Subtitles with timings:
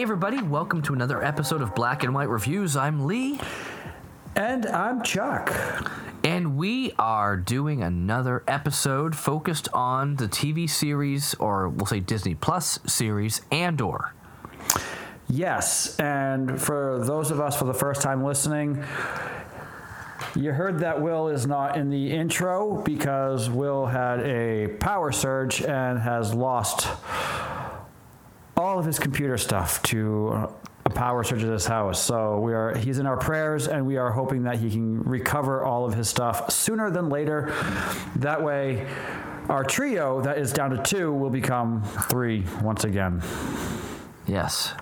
[0.00, 2.74] Hey, everybody, welcome to another episode of Black and White Reviews.
[2.74, 3.38] I'm Lee,
[4.34, 5.52] And I'm Chuck.
[6.24, 12.34] and we are doing another episode focused on the TV series, or we'll say Disney
[12.34, 14.14] Plus series, Andor.
[15.28, 18.82] Yes, and for those of us for the first time listening,
[20.34, 25.60] you heard that Will is not in the intro because Will had a power surge
[25.60, 26.88] and has lost
[28.60, 30.48] all of his computer stuff to
[30.84, 32.02] a power surge at his house.
[32.02, 35.64] So we are he's in our prayers and we are hoping that he can recover
[35.64, 37.52] all of his stuff sooner than later.
[38.16, 38.86] That way
[39.48, 43.22] our trio that is down to 2 will become 3 once again.
[44.26, 44.74] Yes.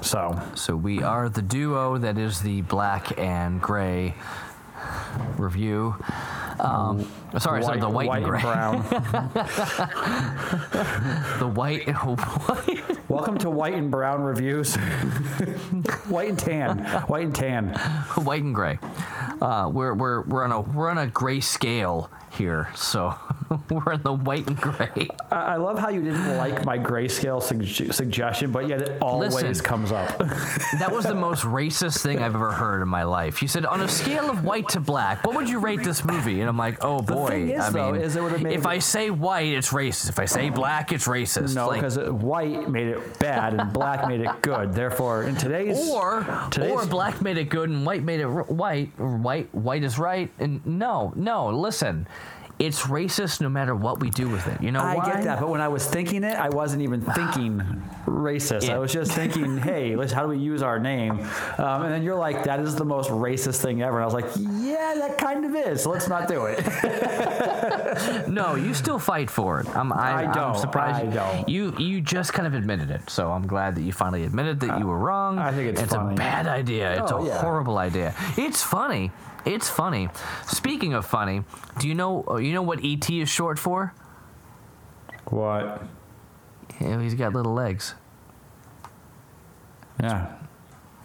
[0.00, 4.14] So, So we are the duo that is the black and gray
[5.36, 5.96] review.
[6.60, 7.06] Um,
[7.38, 8.40] sorry, sorry, the white, and gray.
[8.40, 8.84] brown.
[11.38, 13.10] The white, white.
[13.10, 14.76] Welcome to white and brown reviews.
[16.08, 16.78] white and tan.
[17.06, 17.68] White and tan.
[18.24, 18.78] white and gray.
[19.40, 23.14] Uh, we're we're we're on a we're on a gray scale here, so
[23.70, 25.08] we're in the white and gray.
[25.30, 29.34] I, I love how you didn't like my grayscale sug- suggestion, but yet it always
[29.34, 29.64] Listen.
[29.64, 30.18] comes up.
[30.78, 33.40] That was the most racist thing I've ever heard in my life.
[33.42, 36.40] You said on a scale of white to black, what would you rate this movie?
[36.40, 37.24] And I'm like, oh boy.
[37.26, 39.48] The thing is, I though, mean, is it would've made if it- I say white,
[39.52, 40.08] it's racist.
[40.08, 41.54] If I say black, it's racist.
[41.54, 44.72] no, Like, because white made it bad and black made it good.
[44.74, 48.42] Therefore, in today's or today's, or black made it good and white made it r-
[48.44, 52.06] white white white is right and no no listen
[52.66, 55.12] it's racist no matter what we do with it you know what I why?
[55.12, 57.60] get that, but when I was thinking it, I wasn't even thinking
[58.06, 58.68] racist.
[58.70, 61.12] I was just thinking, hey, let's how do we use our name?
[61.58, 63.96] Um, and then you're like, that is the most racist thing ever.
[63.96, 65.82] And I was like, yeah, that kind of is.
[65.82, 66.58] So let's not do it.
[68.28, 71.48] no you still fight for it i'm I, I don't, surprised I don't.
[71.48, 74.78] you you just kind of admitted it so i'm glad that you finally admitted that
[74.78, 76.14] you were wrong I think it's it's funny.
[76.14, 77.40] a bad idea it's Oh, a yeah.
[77.40, 79.12] horrible idea it's funny
[79.44, 80.08] it's funny
[80.46, 81.42] speaking of funny
[81.78, 83.92] do you know you know what et is short for
[85.26, 85.82] what?
[86.80, 87.94] Yeah, he's got little legs
[90.00, 90.32] Yeah.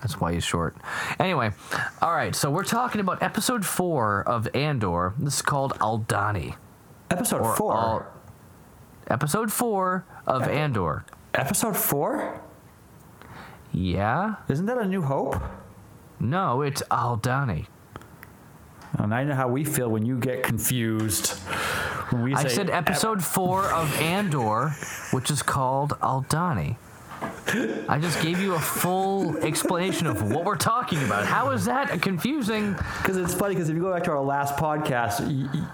[0.01, 0.77] That's why he's short.
[1.19, 1.51] Anyway,
[2.01, 2.33] all right.
[2.33, 5.13] So we're talking about episode four of Andor.
[5.19, 6.55] This is called Aldani.
[7.11, 7.73] Episode Or four.
[7.75, 8.07] Al-
[9.09, 11.03] episode four of Andor.
[11.33, 12.39] Episode four?
[13.73, 14.35] Yeah.
[14.47, 15.35] Isn't that a New Hope?
[16.19, 17.67] No, it's Aldani.
[18.97, 21.31] Oh, I know how we feel when you get confused.
[22.11, 24.69] When we I say said episode four of Andor,
[25.11, 26.75] which is called Aldani.
[27.87, 31.25] I just gave you a full explanation of what we're talking about.
[31.25, 32.73] How is that confusing?
[32.73, 35.67] because it's funny because if you go back to our last podcast, y- y-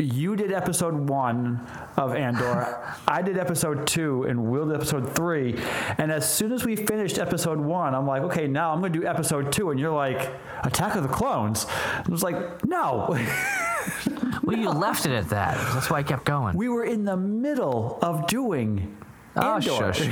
[0.00, 1.66] you did episode one
[1.96, 5.56] of Andor, I did episode two, and Will did episode three.
[5.98, 9.00] And as soon as we finished episode one, I'm like, okay, now I'm going to
[9.00, 10.30] do episode two, and you're like,
[10.62, 11.66] Attack of the Clones.
[11.68, 13.16] I was like, no.
[14.42, 15.56] Well, you left it at that.
[15.72, 16.56] That's why I kept going.
[16.56, 18.96] we were in the middle of doing
[19.42, 19.92] Oh, Andor.
[19.92, 20.08] shush.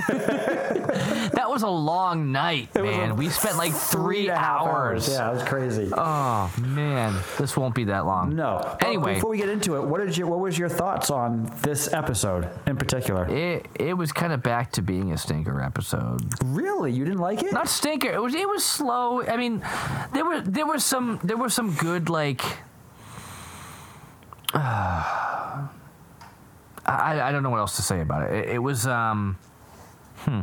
[0.08, 3.10] that was a long night, was man.
[3.10, 5.08] a we spent like three, and a half hours.
[5.08, 5.90] Yeah, it was crazy.
[5.92, 8.34] Oh man, this won't be that long.
[8.34, 8.60] No.
[8.62, 11.52] But Anyway, before we get into it, what did your what was your thoughts on
[11.62, 13.26] this episode in particular?
[13.28, 16.22] it it was kind of back to being a stinker episode.
[16.44, 17.52] Really, you didn't like it?
[17.52, 18.10] Not stinker.
[18.10, 19.22] It was it was slow.
[19.22, 19.62] I mean,
[20.14, 22.42] there were there was some there was some good like.
[24.52, 25.39] Uh,
[26.90, 28.34] I, I don't know what else to say about it.
[28.34, 29.38] It, it was um
[30.20, 30.40] hmm.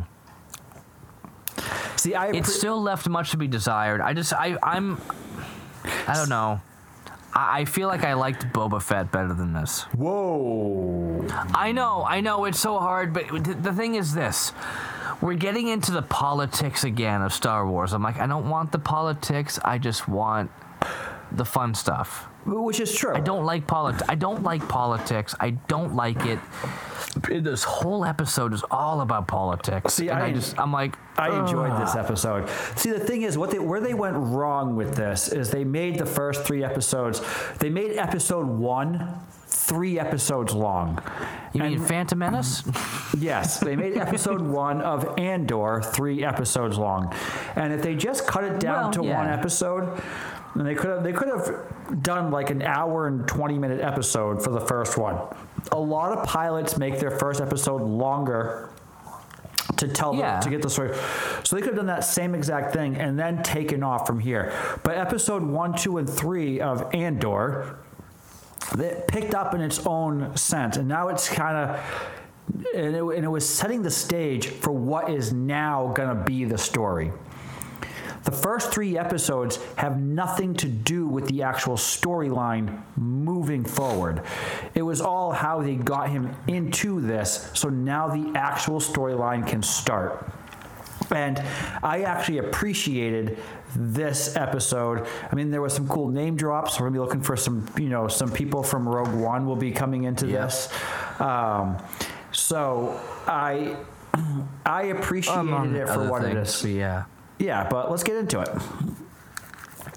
[1.96, 4.00] See, I it appre- still left much to be desired.
[4.00, 5.00] I just I I'm
[6.06, 6.60] I don't know.
[7.34, 9.82] I, I feel like I liked Boba Fett better than this.
[9.94, 11.26] Whoa.
[11.54, 14.52] I know, I know, it's so hard, but th- the thing is this.
[15.20, 17.92] We're getting into the politics again of Star Wars.
[17.92, 19.58] I'm like, I don't want the politics.
[19.64, 20.50] I just want
[21.32, 22.28] the fun stuff.
[22.48, 23.14] Which is true.
[23.14, 24.04] I don't like politics.
[24.08, 25.34] I don't like politics.
[25.38, 26.38] I don't like it.
[27.28, 29.94] This whole episode is all about politics.
[29.94, 32.48] See, and I, I- just, I'm like, I enjoyed this episode.
[32.76, 35.98] See, the thing is, what they where they went wrong with this is they made
[35.98, 37.20] the first three episodes.
[37.58, 39.18] They made episode one
[39.48, 41.02] three episodes long.
[41.52, 42.62] You mean Phantom Menace?
[43.18, 47.12] Yes, they made episode one of Andor three episodes long,
[47.56, 49.16] and if they just cut it down Well, to yeah.
[49.18, 50.00] one episode,
[50.58, 54.42] then they could have they could have done like an hour and twenty minute episode
[54.42, 55.18] for the first one.
[55.72, 58.70] A lot of pilots make their first episode longer
[59.76, 60.40] to tell Yeah.
[60.40, 60.94] to get the story.
[61.44, 64.52] So they could have done that same exact thing and then taken off from here.
[64.82, 67.76] But episode one, two, and three of Andor,
[68.74, 71.80] that picked up in its own sense, and now it's kind of
[72.74, 76.44] and it, and it was setting the stage for what is now going to be
[76.44, 77.12] the story.
[78.28, 84.20] The first three episodes have nothing to do with the actual storyline moving forward.
[84.74, 89.62] It was all how they got him into this, so now the actual storyline can
[89.62, 90.30] start.
[91.10, 91.42] And
[91.82, 93.38] I actually appreciated
[93.74, 95.06] this episode.
[95.32, 96.78] I mean, there was some cool name drops.
[96.78, 99.70] We're gonna be looking for some, you know, some people from Rogue One will be
[99.72, 100.68] coming into this.
[101.18, 101.78] Um,
[102.32, 103.78] so I
[104.66, 106.60] I appreciated it for what it things, is.
[106.60, 107.04] but yeah.
[107.38, 108.48] Yeah, but let's get into it.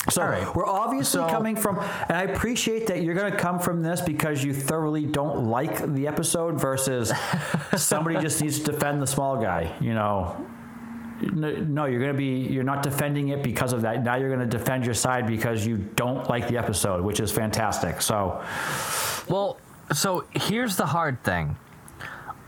[0.09, 0.55] So All right.
[0.55, 4.01] we're obviously So- coming from, and I appreciate that you're going to come from this
[4.01, 7.11] because you thoroughly don't like the episode versus
[7.77, 9.71] somebody just needs to defend the small guy.
[9.79, 10.35] You know,
[11.21, 14.03] no, you're going to be, you're not defending it because of that.
[14.03, 17.31] Now you're going to defend your side because you don't like the episode, which is
[17.31, 18.01] fantastic.
[18.01, 18.43] So
[19.29, 19.57] Well,
[19.93, 21.57] so here's the hard thing.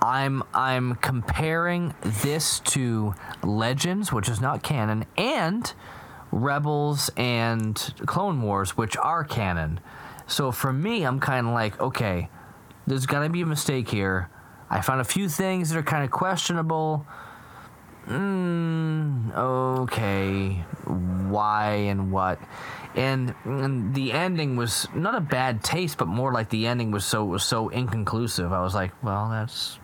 [0.04, 5.74] I'm I'm comparing this to Legends, which is not canon, and
[6.30, 9.80] Rebels and Clone Wars, which are canon.
[10.28, 12.30] So for me, I'm kind of like, okay,
[12.86, 14.30] there's gonna be a mistake here.
[14.70, 17.06] I found a few things that are kind of questionable.
[18.08, 20.66] Mm, okay,
[21.30, 22.40] why and what?
[22.96, 27.06] And, and the ending was not a bad taste, but more like the ending was
[27.06, 28.52] so was so inconclusive.
[28.52, 29.80] I was like, well, that's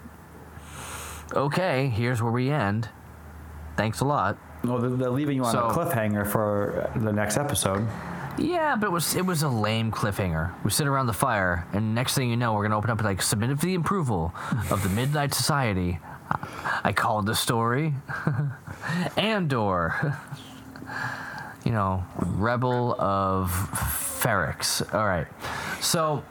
[1.33, 1.89] okay.
[1.89, 2.89] Here's where we end.
[3.77, 4.37] Thanks a lot.
[4.63, 7.87] well, they're, they're leaving you on a cliffhanger for the next episode.
[8.37, 10.53] Yeah, but it was it was a lame cliffhanger.
[10.63, 13.21] We sit around the fire, and next thing you know, we're gonna open up like
[13.21, 14.33] submitted for the approval
[14.69, 15.99] of the Midnight Society.
[16.83, 17.95] I called the story
[19.17, 20.17] Andor.
[21.65, 24.93] you know, Rebel of Ferrix.
[24.93, 25.27] All right,
[25.81, 26.23] so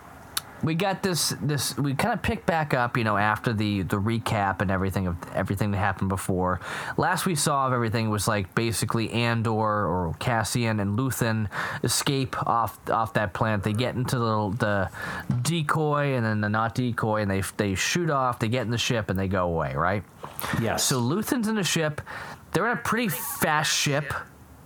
[0.63, 3.97] we got this this we kind of picked back up you know after the the
[3.97, 6.61] recap and everything of everything that happened before
[6.97, 11.49] last we saw of everything was like basically andor or cassian and luthen
[11.85, 16.75] escape off off that planet they get into the, the decoy and then the not
[16.75, 19.75] decoy and they they shoot off they get in the ship and they go away
[19.75, 20.03] right
[20.61, 20.85] Yes.
[20.85, 22.01] so Luthen's in the ship.
[22.53, 24.15] They're in a pretty fast ship.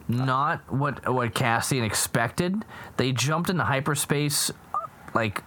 [0.08, 2.64] Not what what Cassian expected.
[2.98, 4.50] They jumped into hyperspace
[5.14, 5.42] like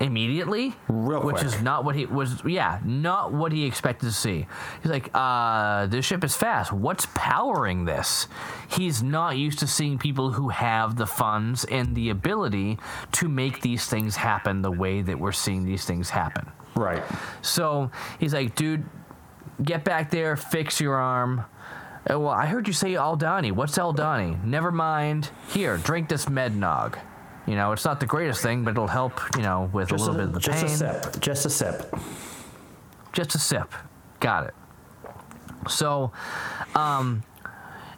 [0.00, 1.46] immediately, Real which quick.
[1.46, 2.42] is not what he was.
[2.44, 4.46] Yeah, not what he expected to see.
[4.82, 6.72] He's like, uh, this ship is fast.
[6.72, 8.28] What's powering this?
[8.68, 12.78] He's not used to seeing people who have the funds and the ability
[13.12, 16.50] to make these things happen the way that we're seeing these things happen.
[16.74, 17.02] right.
[17.42, 18.84] So he's like, dude,
[19.62, 21.44] get back there, fix your arm.
[22.08, 23.50] Uh, well, I heard you say Aldani.
[23.52, 24.44] What's Aldani?
[24.44, 25.30] Never mind.
[25.48, 26.98] Here, drink this Mednog.
[27.46, 30.04] You know, it's not the greatest thing, but it'll help, you know, with Just a
[30.04, 30.72] little bit of the just pain.
[30.72, 31.20] a sip.
[31.20, 31.94] Just a sip.
[33.12, 33.72] Just a sip.
[34.20, 34.54] Got it.
[35.68, 36.12] So,
[36.74, 37.22] um,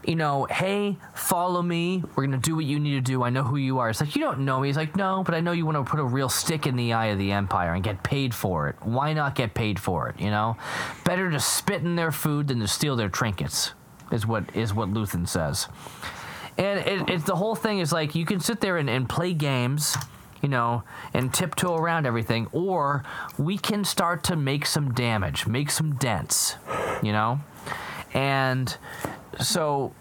[0.05, 2.03] you know, hey, follow me.
[2.15, 3.23] We're gonna do what you need to do.
[3.23, 3.91] I know who you are.
[3.91, 4.69] It's like you don't know me.
[4.69, 6.93] He's like, no, but I know you want to put a real stick in the
[6.93, 8.77] eye of the empire and get paid for it.
[8.83, 10.19] Why not get paid for it?
[10.21, 10.57] You know,
[11.05, 13.73] better to spit in their food than to steal their trinkets.
[14.11, 15.69] Is what is what Luthen says.
[16.59, 19.33] And it, it's the whole thing is like you can sit there and, and play
[19.33, 19.97] games,
[20.43, 20.83] you know,
[21.15, 23.05] and tiptoe around everything, or
[23.39, 26.57] we can start to make some damage, make some dents,
[27.03, 27.41] you know?
[28.13, 28.77] And
[29.41, 29.93] so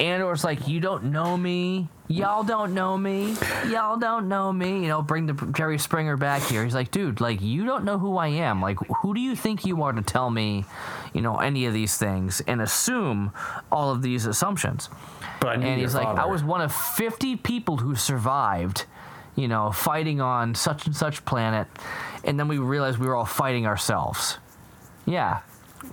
[0.00, 1.88] Andor's like, You don't know me.
[2.08, 3.36] Y'all don't know me.
[3.68, 4.82] Y'all don't know me.
[4.82, 6.62] You know, bring the Jerry Springer back here.
[6.64, 8.62] He's like, dude, like you don't know who I am.
[8.62, 10.64] Like, who do you think you are to tell me,
[11.12, 13.32] you know, any of these things and assume
[13.72, 14.88] all of these assumptions?
[15.40, 18.84] But and he's like, I was one of 50 people who survived,
[19.34, 21.66] you know, fighting on such and such planet.
[22.24, 24.38] And then we realized we were all fighting ourselves.
[25.06, 25.40] Yeah.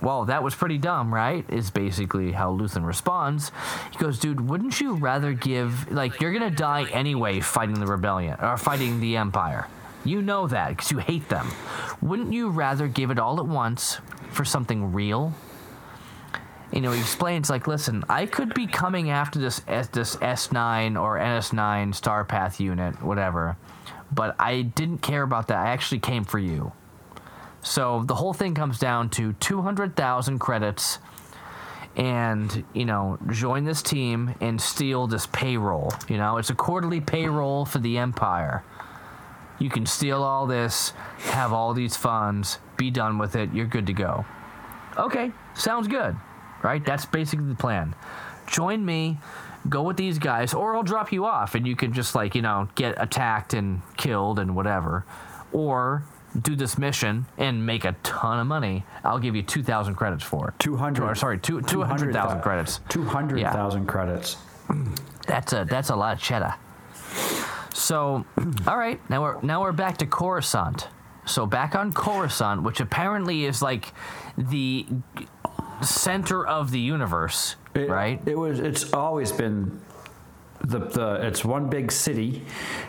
[0.02, 1.44] Well, that was pretty dumb, right?
[1.48, 3.52] Is basically how Luthen responds.
[3.90, 7.86] He goes, dude, wouldn't you rather give, like, you're going to die anyway fighting the
[7.86, 9.68] rebellion or fighting the Empire.
[10.04, 11.50] You know that because you hate them.
[12.02, 13.98] Wouldn't you rather give it all at once
[14.30, 15.32] for something real?
[16.74, 21.00] you know, he explains like, listen, I could be coming after this S, this S9
[21.00, 23.56] or NS9 Star Path unit, whatever,
[24.10, 25.58] but I didn't care about that.
[25.58, 26.72] I actually came for you.
[27.64, 30.98] So the whole thing comes down to 200,000 credits
[31.96, 35.90] and, you know, join this team and steal this payroll.
[36.06, 38.62] You know, it's a quarterly payroll for the Empire.
[39.58, 43.86] You can steal all this, have all these funds, be done with it, you're good
[43.86, 44.26] to go.
[44.98, 46.16] Okay, sounds good,
[46.62, 46.84] right?
[46.84, 47.94] That's basically the plan.
[48.46, 49.18] Join me,
[49.70, 52.42] go with these guys, or I'll drop you off and you can just, like, you
[52.42, 55.06] know, get attacked and killed and whatever.
[55.50, 56.04] Or
[56.40, 60.48] do this mission and make a ton of money, I'll give you 2,000 credits for
[60.48, 60.54] it.
[60.58, 61.04] 200.
[61.04, 62.80] Or, sorry, two, 200,000 credits.
[62.88, 64.36] 200,000 credits.
[65.26, 66.54] That's a that's a lot of cheddar.
[67.72, 68.24] So,
[68.66, 70.88] all right, now we're now we're back to Coruscant.
[71.26, 73.92] So back on Coruscant, which apparently is like
[74.36, 74.86] the
[75.82, 78.20] center of the universe, It- right?
[78.26, 78.58] It was.
[78.60, 79.80] It's always been
[80.66, 81.26] the the.
[81.26, 82.42] It's one big city.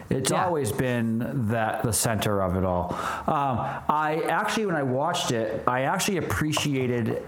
[0.09, 0.45] It's Yeah.
[0.45, 2.95] always been that the center of it all.
[3.27, 7.21] Um, I actually, when I watched it, I actually appreciated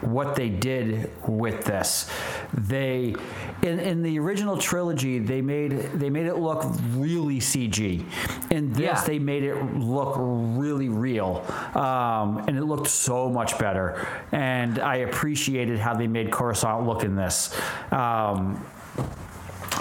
[0.00, 2.10] what they did with this.
[2.52, 3.14] They
[3.62, 8.04] in in the original trilogy they made they made it look really CG.
[8.50, 9.00] In this Yeah.
[9.06, 11.42] they made it look really real,
[11.74, 14.06] um, and it looked so much better.
[14.32, 17.54] And I appreciated how they made Coruscant look in this.
[17.90, 18.62] Um,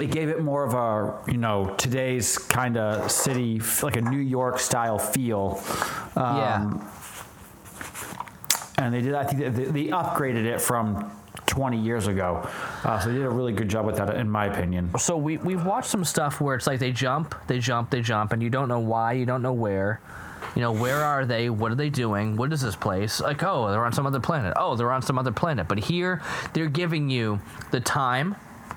[0.02, 4.20] it gave it more of a you know today's kind of city like a New
[4.20, 5.62] York style feel.
[6.16, 6.80] Um, yeah.
[8.78, 9.14] and they did.
[9.14, 11.12] I think they, they upgraded it from
[11.48, 12.48] 20 years ago,
[12.84, 14.98] uh, so they did a really good job with that, in my opinion.
[14.98, 18.34] So we we've watched some stuff where it's like they jump, they jump, they jump,
[18.34, 20.02] and you don't know why, you don't know where.
[20.56, 21.50] You know, where are they?
[21.50, 22.36] What are they doing?
[22.36, 23.20] What is this place?
[23.20, 24.54] Like, oh, they're on some other planet.
[24.56, 25.68] Oh, they're on some other planet.
[25.68, 26.22] But here,
[26.54, 27.40] they're giving you
[27.72, 28.36] the time,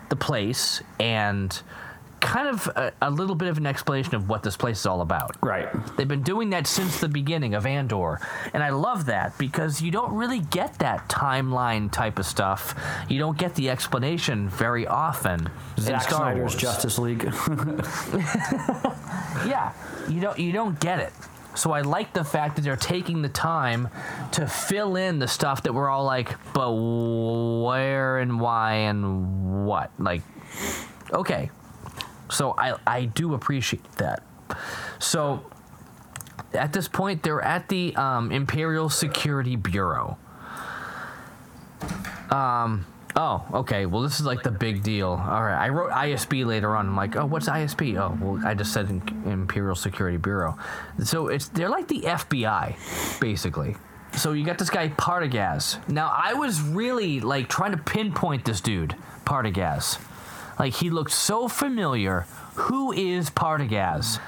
[0.08, 1.60] the place, and
[2.20, 5.00] kind of a, a little bit of an explanation of what this place is all
[5.00, 5.36] about.
[5.42, 5.68] Right.
[5.96, 8.20] They've been doing that since the beginning of Andor.
[8.52, 12.74] And I love that because you don't really get that timeline type of stuff.
[13.08, 16.56] You don't get the explanation very often in Zack Star Snyder's Wars.
[16.56, 17.22] Justice League.
[19.44, 19.72] Yeah,
[20.08, 21.12] you don't you don't get it.
[21.56, 23.88] So I like the fact that they're taking the time
[24.32, 29.90] to fill in the stuff that we're all like, but where and why and what?
[29.98, 30.22] Like,
[31.12, 31.50] okay.
[32.30, 34.22] So I I do appreciate that.
[34.98, 35.44] So
[36.52, 40.18] at this point, they're at the um, Imperial Security Bureau.
[42.30, 42.86] Um.
[43.18, 43.86] Oh, okay.
[43.86, 45.08] Well, this is like the big deal.
[45.08, 45.56] All right.
[45.56, 46.88] I wrote ISB later on.
[46.88, 47.98] I'm like, oh, what's ISB?
[47.98, 48.90] Oh, well, I just said
[49.24, 50.58] Imperial Security Bureau.
[51.02, 53.76] So it's they're like the FBI, basically.
[54.12, 55.86] So you got this guy Partagaz.
[55.88, 58.94] Now I was really like trying to pinpoint this dude,
[59.24, 59.98] Partagaz.
[60.58, 62.26] Like he looked so familiar.
[62.54, 64.20] Who is Partagaz?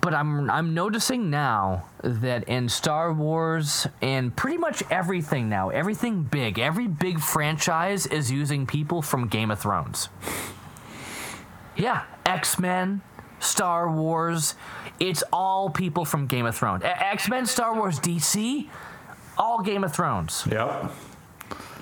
[0.00, 6.22] But I'm I'm noticing now that in Star Wars and pretty much everything now, everything
[6.22, 10.08] big, every big franchise is using people from Game of Thrones.
[11.76, 13.02] Yeah, X Men,
[13.40, 14.54] Star Wars,
[15.00, 16.82] it's all people from Game of Thrones.
[16.84, 18.68] X Men, Star Wars, DC,
[19.36, 20.90] all Game of Thrones yep.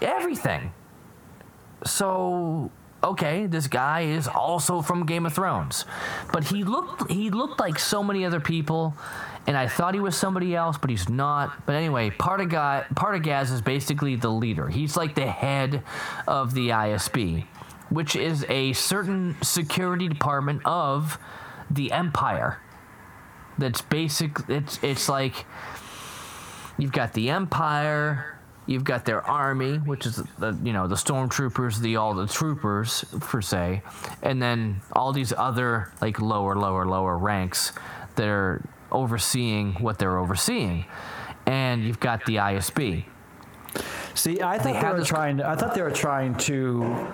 [0.01, 0.73] everything.
[1.85, 2.71] So
[3.05, 5.85] okay, this guy is also from Game of Thrones,
[6.33, 8.95] but he looked he looked like so many other people,
[9.47, 11.67] and I thought he was somebody else, but he's not.
[11.67, 14.69] But anyway, Partagaz, Partagaz is basically the leader.
[14.69, 15.83] He's like the head
[16.27, 17.47] of the ISB,
[17.91, 21.19] which is a certain security department of
[21.71, 22.61] the Empire.
[23.59, 24.39] That's basic.
[24.49, 25.45] It's it's like
[26.79, 28.34] you've got the Empire,
[28.67, 33.05] you've got their army, which is the you know the stormtroopers, the all the troopers
[33.21, 33.83] per se,
[34.23, 37.73] and then all these other like lower, lower, lower ranks
[38.17, 40.85] that are overseeing what they're overseeing,
[41.47, 43.05] and you've got the ISB.
[44.15, 45.39] See, I thought they, have were this- trying.
[45.39, 47.07] To, I thought they were trying to.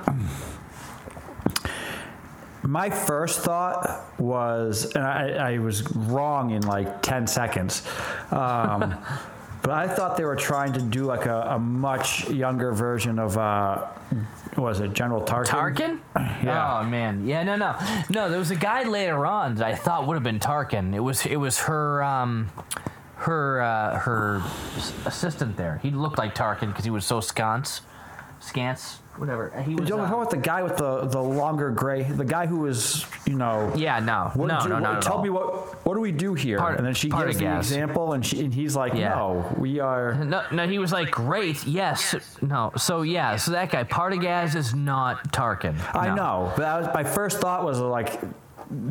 [2.62, 7.87] My first thought was, and I, I was wrong in like ten seconds,
[8.30, 8.95] um,
[9.62, 13.37] but I thought they were trying to do like a, a much younger version of,
[13.37, 13.87] uh,
[14.55, 15.47] what was it General Tarkin?
[15.47, 16.00] Tarkin?
[16.45, 16.81] Yeah.
[16.81, 17.76] Oh man, yeah, no, no,
[18.09, 18.31] no.
[18.31, 20.95] There was a guy later on that I thought would have been Tarkin.
[20.95, 22.50] It was it was her um,
[23.17, 24.43] her uh, her
[25.05, 25.79] assistant there.
[25.83, 27.83] He looked like Tarkin because he was so scance,
[28.40, 29.53] scance, whatever.
[29.67, 29.89] He was.
[29.89, 32.61] You know, um, talking about the guy with the, the longer gray, the guy who
[32.61, 33.73] was, you know.
[33.77, 35.23] yeah, no, What no, do, no, what- not Tell all.
[35.23, 36.59] me what what do we do here?
[36.59, 39.11] Part- and then she gives of the example, and she and he's like, Yeah.
[39.15, 42.71] "No, we are." No, no, he was like, great, yes, no.
[42.77, 45.77] So yeah, so that guy Partagaz is not Tarkin.
[45.95, 48.21] I know, but that was, my first thought was like,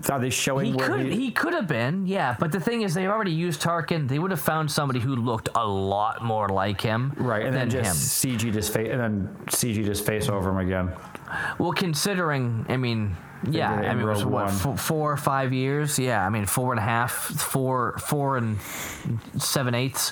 [0.09, 2.35] are they showing He where could he could have been, yeah.
[2.39, 4.07] But the thing is, they already used Tarkin.
[4.07, 7.69] They would have found somebody who looked a lot more like him, right, and than
[7.69, 7.83] then him.
[7.85, 10.91] just CG his face, and then CG his face over him again.
[11.59, 13.15] Well, considering, I mean,
[13.49, 14.73] yeah, I mean, it was what One.
[14.73, 15.97] f- four or five years?
[15.97, 18.59] Yeah, I mean, four and a half, four, four and
[19.37, 20.11] seven eighths.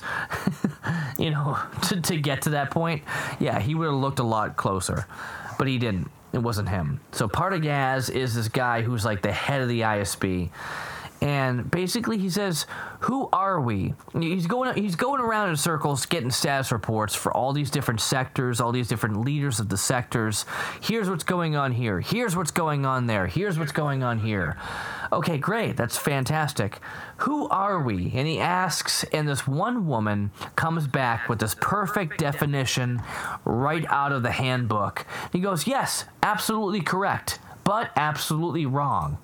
[1.18, 1.58] you know,
[1.90, 3.04] to to get to that point,
[3.40, 5.06] yeah, he would have looked a lot closer,
[5.58, 6.10] but he didn't.
[6.34, 7.00] It wasn't him.
[7.12, 10.50] So Partagaz is this guy who's like the head of the ISB,
[11.22, 12.66] and basically he says,
[13.02, 17.54] "Who are we?" He's going he's going around in circles, getting status reports for all
[17.54, 20.46] these different sectors, all these different leaders of the sectors.
[20.82, 22.00] Here's what's going on here.
[22.00, 23.28] Here's what's going on there.
[23.28, 24.58] Here's what's going on here.
[25.12, 25.78] Okay, great.
[25.78, 26.80] That's fantastic.
[27.18, 28.12] Who are we?
[28.14, 33.02] And he asks, and this one woman comes back with this perfect definition
[33.46, 35.06] right out of the handbook.
[35.32, 39.18] He goes, "Yes, absolutely correct, but absolutely wrong."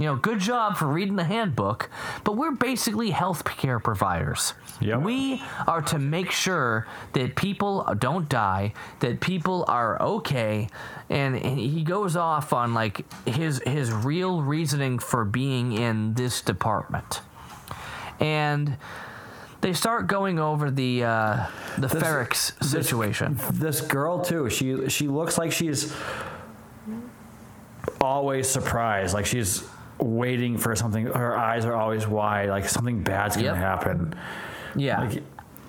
[0.00, 1.90] You know, good job for reading the handbook,
[2.24, 4.54] but we're basically healthcare providers.
[4.80, 5.02] Yep.
[5.02, 10.68] We are to make sure that people don't die, that people are okay,
[11.10, 16.40] and, and he goes off on like his his real reasoning for being in this
[16.40, 17.20] department,
[18.20, 18.78] and
[19.60, 23.38] they start going over the uh, the This- Ferrix this- situation.
[23.52, 24.48] This girl too.
[24.48, 25.94] She she looks like she's
[28.00, 29.12] always surprised.
[29.12, 29.62] Like she's
[30.02, 31.06] waiting for something.
[31.06, 32.48] Her eyes are always wide.
[32.48, 33.56] Like something bad's gonna Yep.
[33.56, 34.14] happen.
[34.76, 35.00] yeah.
[35.00, 35.22] Like,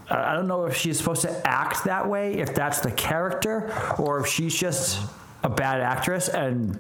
[0.10, 4.20] I don't know if she's supposed to act that way, if that's the character, or
[4.20, 5.00] if she's just
[5.44, 6.78] a bad actress and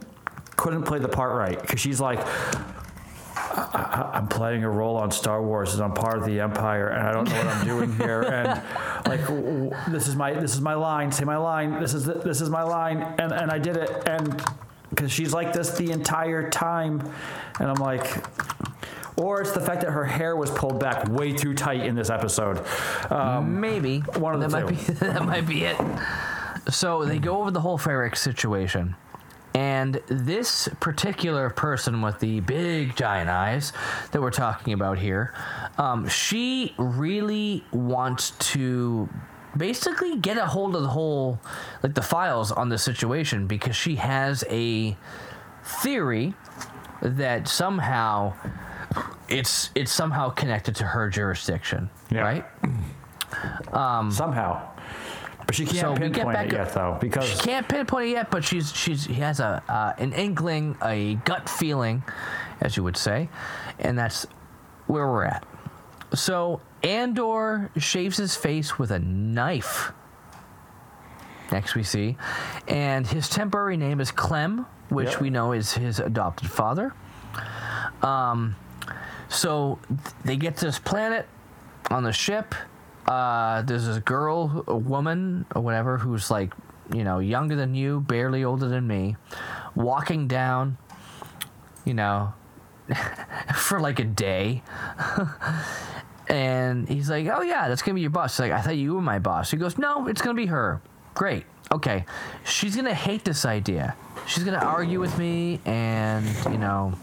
[0.57, 1.59] couldn't play the part right.
[1.61, 2.19] Because she's like,
[3.35, 7.07] I, I'm playing a role on Star Wars, and I'm part of the Empire, and
[7.07, 8.21] I don't know what I'm doing here.
[9.03, 11.11] And like, this is my this is my line.
[11.11, 11.79] Say my line.
[11.81, 13.89] This is the, this is my line, and and I did it.
[14.07, 14.41] And
[14.91, 17.01] because she's like this the entire time,
[17.59, 18.23] and I'm like.
[19.17, 22.09] Or it's the fact that her hair was pulled back way too tight in this
[22.09, 22.65] episode.
[23.11, 24.93] Um, Maybe one of the that might two.
[24.93, 25.77] be that might be it.
[26.69, 28.95] So they go over the whole Ferrix situation,
[29.53, 33.73] and this particular person with the big giant eyes
[34.11, 35.33] that we're talking about here,
[35.77, 39.09] um, she really wants to
[39.57, 41.39] basically get a hold of the whole
[41.83, 44.95] like the files on the situation because she has a
[45.63, 46.33] theory
[47.01, 48.33] that somehow
[49.29, 52.21] it's it's somehow connected to her jurisdiction, Yeah.
[52.21, 52.45] right?
[54.11, 54.67] somehow.
[55.45, 58.43] But she can't So pinpoint it yet, though, because She can't pinpoint it yet, but
[58.43, 62.03] she's she's she has a uh, an inkling, a gut feeling,
[62.61, 63.29] as you would say,
[63.79, 64.25] and that's
[64.87, 65.45] where we're at.
[66.13, 69.91] So Andor shaves his face with a knife.
[71.51, 72.15] Next we see,
[72.67, 75.21] and his temporary name is Clem, which Yep.
[75.21, 76.93] we know is his adopted father.
[78.01, 78.55] Um,
[79.27, 81.27] so th- they get to this planet
[81.89, 82.55] on the ship.
[83.05, 86.53] Uh, there's this girl, a woman, or whatever, who's like,
[86.93, 89.17] you know, younger than you, barely older than me,
[89.75, 90.77] walking down,
[91.83, 92.33] you know,
[93.55, 94.63] for like a day.
[96.27, 98.95] and he's like, "Oh yeah, that's gonna be your boss." She's like, "I thought you
[98.95, 100.81] were my boss." He goes, "No, it's gonna be her."
[101.13, 101.45] Great.
[101.71, 102.05] Okay.
[102.43, 103.95] She's gonna hate this idea.
[104.27, 106.93] She's gonna argue with me and you know,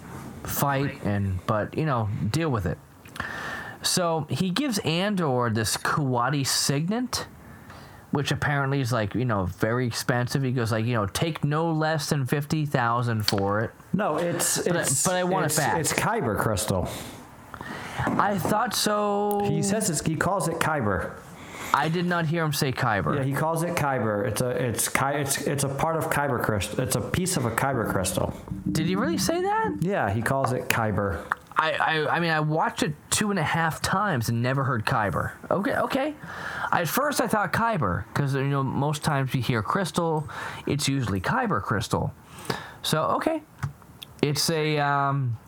[0.45, 2.79] fight and but you know, deal with it.
[3.83, 7.27] So he gives Andor this Kuwati signet,
[8.11, 10.43] which apparently is like you know very expensive.
[10.43, 13.71] He goes like you know take no less than fifty thousand for it.
[13.93, 15.79] no, it's I- it's but I want it back.
[15.79, 16.89] It's Kyber crystal.
[18.01, 19.43] I thought so.
[19.49, 21.13] He says it's, he calls it Kyber.
[21.75, 23.17] I did not hear him say Kyber.
[23.17, 24.27] Yeah, he calls it Kyber.
[24.27, 26.81] It's a it's Ky, it's it's a part of Kyber crystal.
[26.81, 28.33] It's a piece of a Kyber crystal.
[28.71, 29.75] Did he really say that?
[29.81, 31.21] Yeah, he calls it Kyber.
[31.61, 34.87] I, I, I mean, I watched it two and a half times and never heard
[34.87, 35.33] Kyber.
[35.51, 36.15] Okay, okay.
[36.71, 40.29] At first, I thought Kyber because you know most times you hear crystal,
[40.67, 42.13] it's usually Kyber crystal.
[42.83, 43.43] So okay,
[44.23, 45.39] it's a um,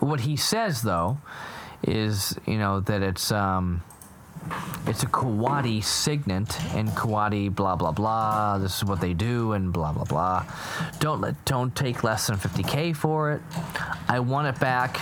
[0.00, 1.18] what he says though
[1.82, 3.82] is you know that it's um,
[4.86, 8.58] it's a Kuwati signet and Kuwati blah blah blah.
[8.58, 10.44] This is what they do and blah blah blah.
[10.98, 13.42] Don't let don't take less than 50k for it.
[14.08, 15.00] I want it back.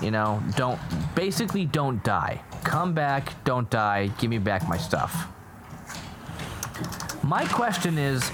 [0.00, 0.78] You know, don't
[1.14, 2.42] basically don't die.
[2.66, 4.08] Come back, don't die.
[4.18, 5.28] Give me back my stuff.
[7.22, 8.28] My question is,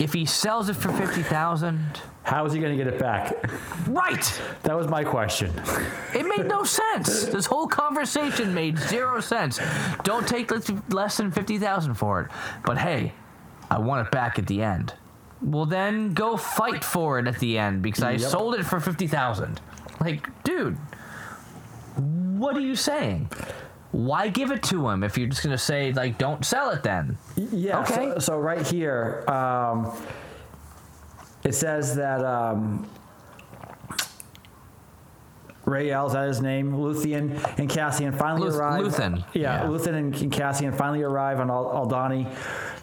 [0.00, 1.78] if he sells it for fifty thousand,
[2.24, 3.34] How is he going to get it back?
[3.88, 4.40] right?
[4.62, 5.52] That was my question.
[6.14, 7.26] It made no sense.
[7.26, 9.60] This whole conversation made zero sense.
[10.04, 12.30] Don't take less- less than 50,000 for it.
[12.64, 13.12] But hey,
[13.70, 14.94] I want it back at the end.
[15.42, 18.20] Well, then go fight for it at the end because I Yep.
[18.30, 19.60] sold it for 50,000.
[20.00, 20.76] Like, dude,
[21.96, 23.28] what are you saying?
[23.96, 26.82] Why give it to him if you're just going to say, like, don't sell it
[26.82, 27.16] then?
[27.34, 27.80] Yeah.
[27.80, 28.10] Okay.
[28.14, 29.90] So, so right here, um,
[31.44, 32.86] it says that um,
[35.64, 36.72] Rael, is that his name?
[36.72, 38.84] Luthen and Cassian finally Luth- arrive.
[38.84, 39.66] Luthen, Yeah, yeah.
[39.66, 42.30] Luthen and, and Cassian finally arrive on Al- Aldani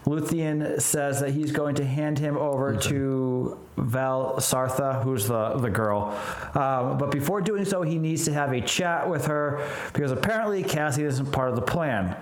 [0.06, 5.70] Luthen says that he's going to hand him over to Vel Sartha, who's the, the
[5.70, 6.18] girl.
[6.56, 10.62] Um, but before doing so, he needs to have a chat with her because apparently
[10.64, 12.16] Cassie isn't part of the plan.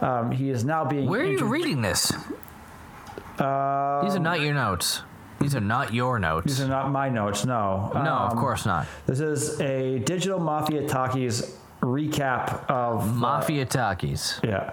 [0.00, 1.08] Um, he is now being.
[1.08, 2.12] Where are you reading this?
[3.36, 5.02] These are not your notes.
[5.40, 6.46] These are not your notes.
[6.46, 7.90] These are not my notes, no.
[7.92, 8.86] no, of Um, course not.
[9.06, 13.14] This is a Digital Mafia Talkies recap of.
[13.16, 14.40] Mafia Talkies.
[14.42, 14.70] Yeah.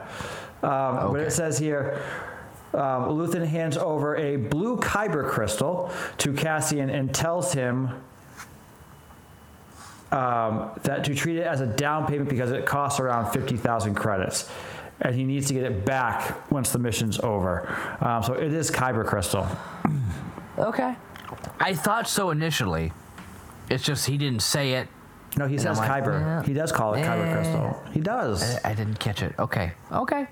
[0.63, 1.99] Um, But it says here
[2.73, 7.89] um, Luthen hands over a blue Kyber crystal to Cassian and tells him
[10.11, 14.49] um, that to treat it as a down payment because it costs around 50,000 credits.
[14.99, 17.67] And he needs to get it back once the mission's over.
[18.01, 19.47] Um, so it is Kyber crystal.
[20.59, 20.95] Okay.
[21.59, 22.91] I thought so initially.
[23.69, 24.87] It's just he didn't say it.
[25.37, 26.19] No, he says like, Kyber.
[26.19, 26.43] yeah.
[26.43, 27.33] He does call it Kyber Eh.
[27.33, 27.83] crystal.
[27.93, 28.57] He does.
[28.65, 29.33] I didn't catch it.
[29.39, 29.71] Okay.
[29.91, 30.27] Okay.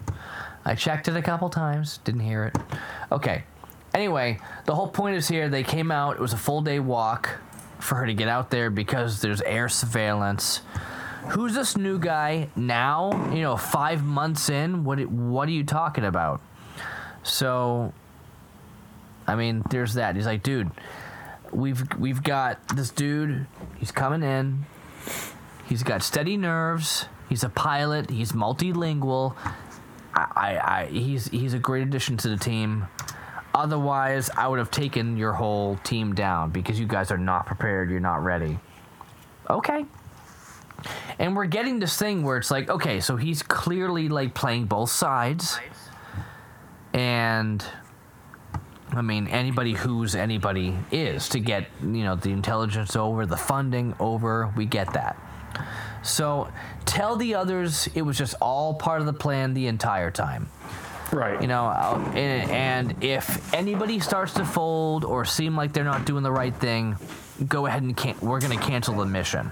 [0.66, 2.00] I checked it a couple times.
[2.00, 2.58] Didn't hear it.
[3.12, 3.44] Okay.
[3.94, 5.50] Anyway, the whole point is here.
[5.50, 6.16] They came out.
[6.16, 7.40] It was a full day walk
[7.80, 10.62] for her to get out there because there's air surveillance.
[11.30, 13.12] Who's this new guy now?
[13.34, 14.84] You know, five months in.
[14.84, 15.00] What?
[15.08, 16.42] What are you talking about?
[17.24, 17.94] So,
[19.28, 20.16] I mean, there's that.
[20.16, 20.72] He's like, dude,
[21.52, 23.48] we've we've got this dude.
[23.78, 24.66] He's coming in.
[25.68, 27.06] He's got steady nerves.
[27.28, 28.10] He's a pilot.
[28.10, 29.36] He's multilingual.
[30.36, 32.88] I, I, he's he's a great addition to the team.
[33.54, 37.90] Otherwise, I would have taken your whole team down because you guys are not prepared.
[37.90, 38.60] You're not ready.
[39.50, 39.86] Okay.
[41.18, 44.92] And we're getting this thing where it's like, okay, so he's clearly like playing both
[44.92, 45.60] sides.
[46.94, 47.64] And
[48.92, 53.96] I mean, anybody who's anybody is to get, you know, the intelligence over, the funding
[54.00, 55.18] over, we get that.
[56.04, 56.50] So
[56.86, 60.50] tell the others it was just all part of the plan the entire time.
[61.12, 61.42] Right.
[61.42, 61.70] You know,
[62.14, 66.56] and, and if anybody starts to fold or seem like they're not doing the right
[66.56, 66.98] thing,
[67.48, 69.52] go ahead and can- we're going to cancel the mission.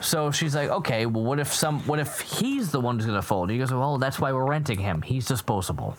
[0.00, 3.16] So she's like, okay, well, what if some, what if he's the one who's going
[3.20, 3.50] to fold?
[3.50, 5.02] He goes, well, that's why we're renting him.
[5.02, 5.96] He's disposable.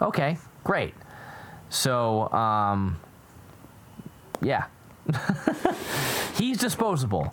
[0.00, 0.94] Okay, great.
[1.70, 2.98] So, um,
[4.42, 4.64] yeah,
[6.36, 7.32] he's disposable.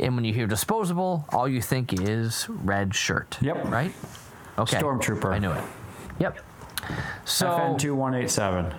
[0.00, 3.38] And when you hear disposable, all you think is red shirt.
[3.40, 3.64] Yep.
[3.66, 3.92] Right?
[4.58, 4.78] Okay.
[4.78, 5.32] Stormtrooper.
[5.32, 5.64] I knew it.
[6.18, 6.38] Yep.
[7.24, 8.74] So, FN2187.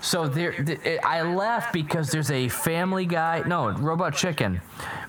[0.00, 4.60] so there, th- I laugh because there's a Family Guy, no, Robot Chicken,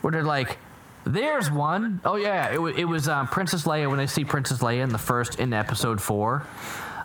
[0.01, 0.57] where they're like,
[1.05, 3.87] "There's one." Oh yeah, it, it was um, Princess Leia.
[3.89, 6.45] When they see Princess Leia in the first in Episode Four,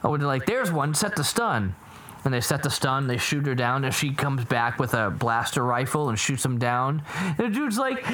[0.03, 1.75] oh, they're like, "There's one." Set the stun,
[2.29, 3.07] and they set the stun.
[3.07, 6.59] They shoot her down, and she comes back with a blaster rifle and shoots him
[6.59, 7.03] down.
[7.17, 8.05] And the dude's like,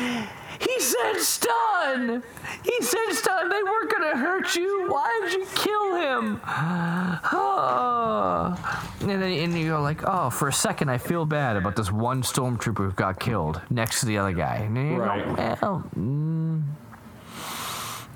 [0.60, 2.22] "He said stun.
[2.62, 3.48] He said stun.
[3.48, 4.86] They weren't gonna hurt you.
[4.88, 6.40] Why did you kill him?"
[7.32, 8.80] Oh.
[9.00, 12.22] And then and you're like, oh, for a second I feel bad about this one
[12.22, 14.56] stormtrooper who got killed next to the other guy.
[14.64, 15.60] And you go, Right.
[15.60, 16.62] well, mm,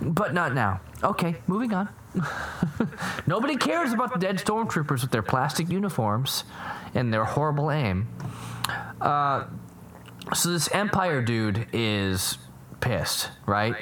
[0.01, 0.81] but not now.
[1.03, 1.89] Okay, moving on.
[3.27, 6.45] Nobody cares about the dead stormtroopers with their plastic uniforms
[6.95, 8.09] and their horrible aim.
[9.01, 9.45] Uh,
[10.35, 12.39] so this Empire dude is
[12.81, 13.75] pissed, right?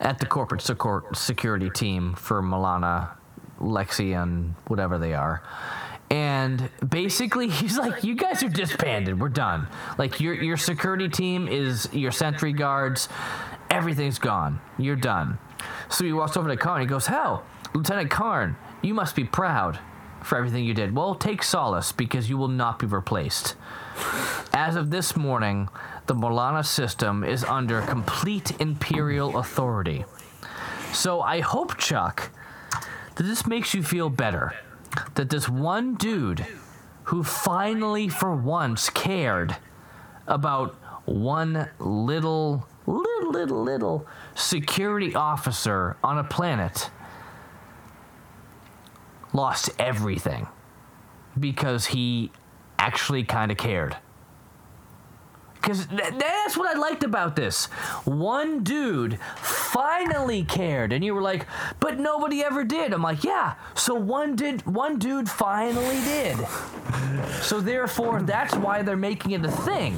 [0.00, 3.10] At the corporate security team for Milana,
[3.60, 5.42] Lexi, and whatever they are.
[6.10, 9.20] And basically, he's like, "You guys are disbanded.
[9.20, 9.66] We're done.
[9.98, 13.08] Like your your security team is your sentry guards.
[13.74, 14.60] Everything's gone.
[14.78, 15.38] You're done."
[15.88, 16.80] So he walks over to Karn.
[16.80, 17.42] He goes, "Hell,
[17.74, 19.78] Lieutenant Karn, you must be proud
[20.22, 20.94] for everything you did.
[20.94, 23.56] Well, take solace because you will not be replaced."
[24.52, 25.68] As of this morning,
[26.06, 30.04] the Morlana system is under complete Imperial authority.
[30.92, 32.30] So I hope, Chuck,
[33.16, 34.54] that this makes you feel better.
[35.14, 36.46] That this one dude
[37.04, 39.56] who finally, for once, cared
[40.26, 46.90] about one little, little, little, little security officer on a planet
[49.32, 50.46] lost everything
[51.38, 52.30] because he
[52.78, 53.96] actually kind of cared.
[55.54, 57.66] Because th- that's what I liked about this.
[58.04, 61.46] One dude finally cared, and you were like,
[61.80, 64.66] "But nobody ever did." I'm like, "Yeah." So one did.
[64.66, 66.36] One dude finally did.
[67.40, 69.96] So therefore, that's why they're making it a thing.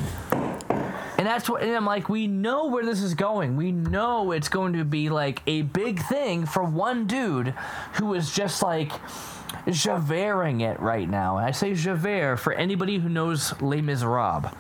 [1.19, 1.63] And that's what.
[1.63, 3.57] And I'm like, we know where this is going.
[3.57, 7.55] We know it's going to be like a big thing for one dude
[7.95, 8.93] who is just like
[9.67, 11.39] Javering it right now.
[11.39, 14.53] And I say Javert for anybody who knows Les Miserables.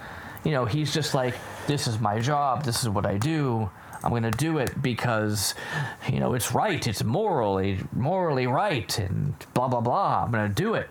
[0.45, 1.35] You know, he's just like,
[1.67, 3.71] this is my job, this is what I do.
[4.03, 5.55] I'm gonna do it because,
[6.09, 10.25] you know, it's right, it's morally morally right, and blah blah blah.
[10.25, 10.89] I'm gonna do it.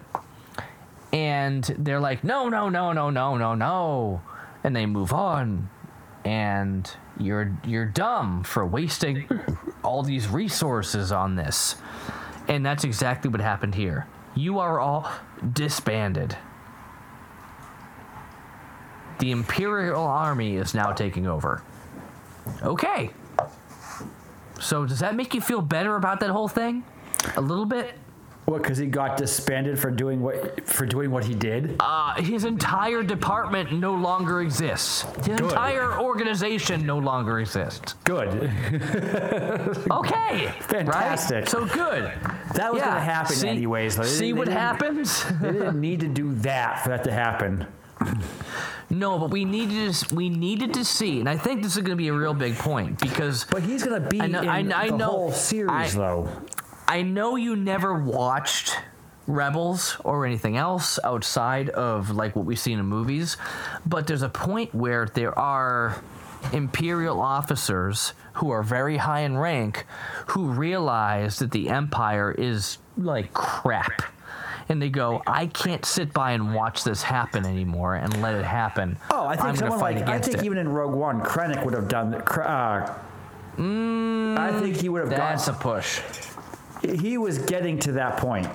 [1.13, 4.21] And they're like, no, no, no, no, no, no, no,
[4.65, 5.69] and they move on,
[6.25, 9.29] and you're you're dumb for wasting
[9.83, 11.75] all these resources on this,
[12.47, 14.07] and that's exactly what happened here.
[14.33, 15.09] You are all
[15.53, 16.35] disbanded.
[19.19, 21.61] The Imperial Army is now taking over.
[22.63, 23.11] Okay.
[24.59, 26.83] So does that make you feel better about that whole thing?
[27.35, 27.93] A little bit?
[28.45, 28.61] What?
[28.61, 31.75] Because he got disbanded for doing what for doing what he did.
[31.79, 35.01] Uh, his entire department no longer exists.
[35.25, 37.93] His entire organization no longer exists.
[38.03, 38.51] Good.
[39.91, 40.47] Okay.
[40.61, 41.35] Fantastic.
[41.37, 41.49] Right?
[41.49, 42.11] So good.
[42.53, 42.85] That was Yeah.
[42.85, 43.95] going to happen See- anyways.
[43.95, 44.03] Though.
[44.03, 45.23] See what happens?
[45.41, 47.65] They didn't need to do that for that to happen.
[48.89, 51.91] no, but we needed to, we needed to see, and I think this is going
[51.91, 54.71] to be a real big point because But he's going to be I know- in
[54.71, 56.29] I- I the know- whole series, I- though.
[56.87, 58.77] I know you never watched
[59.27, 63.37] Rebels or anything else outside of like what we see in the movies,
[63.85, 66.01] but there's a point where there are
[66.53, 69.85] Imperial officers who are very high in rank
[70.27, 74.03] who realize that the Empire is like crap.
[74.69, 78.45] And they go, I can't sit by and watch this happen anymore and let it
[78.45, 78.97] happen.
[79.11, 81.63] Oh, I think I'm someone fight like I think it." even in Rogue One, Krennic
[81.65, 82.15] would have done.
[82.15, 82.95] Uh,
[83.57, 85.61] I think he would have That's a gone.
[85.61, 86.01] push.
[86.87, 88.47] He was getting to that point.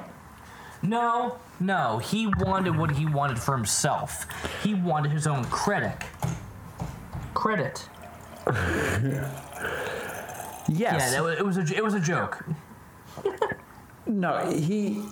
[0.83, 1.99] No, no.
[1.99, 4.27] He wanted what he wanted for himself.
[4.63, 5.97] He wanted his own credit.
[7.35, 7.89] Credit.
[10.73, 11.11] Yes.
[11.11, 12.45] Yeah, that was, it was a it was a joke.
[14.07, 15.03] No, he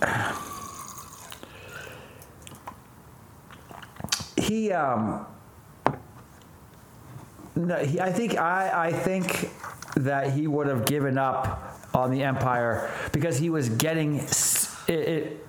[4.37, 5.27] he um
[7.55, 9.51] no, he, I think I I think
[9.97, 15.45] that he would have given up on the empire because he was getting it, it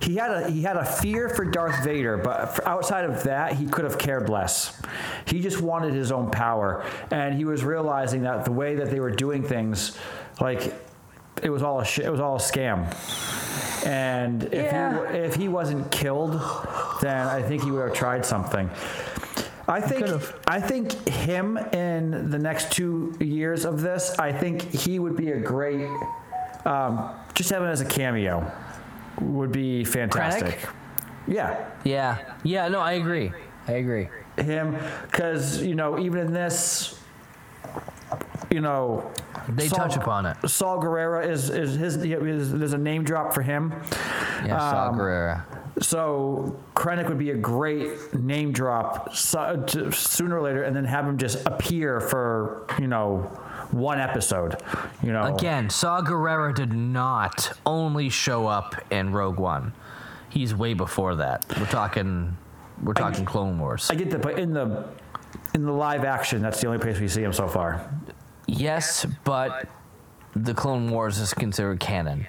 [0.00, 3.66] he had a he had a fear for Darth Vader, but outside of that, he
[3.66, 4.80] could have cared less.
[5.26, 8.98] He just wanted his own power, and he was realizing that the way that they
[9.00, 9.98] were doing things,
[10.40, 10.74] like
[11.42, 12.86] it was all a sh- it was all a scam.
[13.86, 15.12] And if Yeah.
[15.12, 16.32] he if he wasn't killed,
[17.02, 18.70] then I think he would have tried something.
[19.70, 20.40] I think could've.
[20.46, 25.30] I think him in the next two years of this, I think he would be
[25.30, 25.88] a great.
[26.64, 28.50] Um, just having as a cameo
[29.20, 30.58] would be fantastic.
[31.28, 32.68] Yeah, Yeah, yeah.
[32.68, 33.32] No, I agree.
[33.68, 34.08] I agree.
[34.36, 36.98] him because you know even in this,
[38.50, 39.10] you know,
[39.48, 40.36] They Saw- touch upon it.
[40.48, 43.72] Saw Gerrera is is his, is there's a name drop for him.
[44.44, 45.42] Yeah, Saw Um, Gerrera.
[45.80, 50.74] So Krennic would be a great name drop so, uh, to, sooner or later, and
[50.74, 53.18] then have him just appear for you know
[53.70, 54.60] one episode.
[55.02, 59.72] You know, Again, Saw Gerrera did not only show up in Rogue One.
[60.28, 61.44] He's way before that.
[61.58, 62.36] We're talking.
[62.82, 63.90] We're talking Clone Wars.
[63.90, 64.88] I get that, but in the
[65.54, 67.90] in the live action, that's the only place we see him so far.
[68.46, 69.68] Yes, but
[70.34, 72.26] the Clone Wars is considered canon.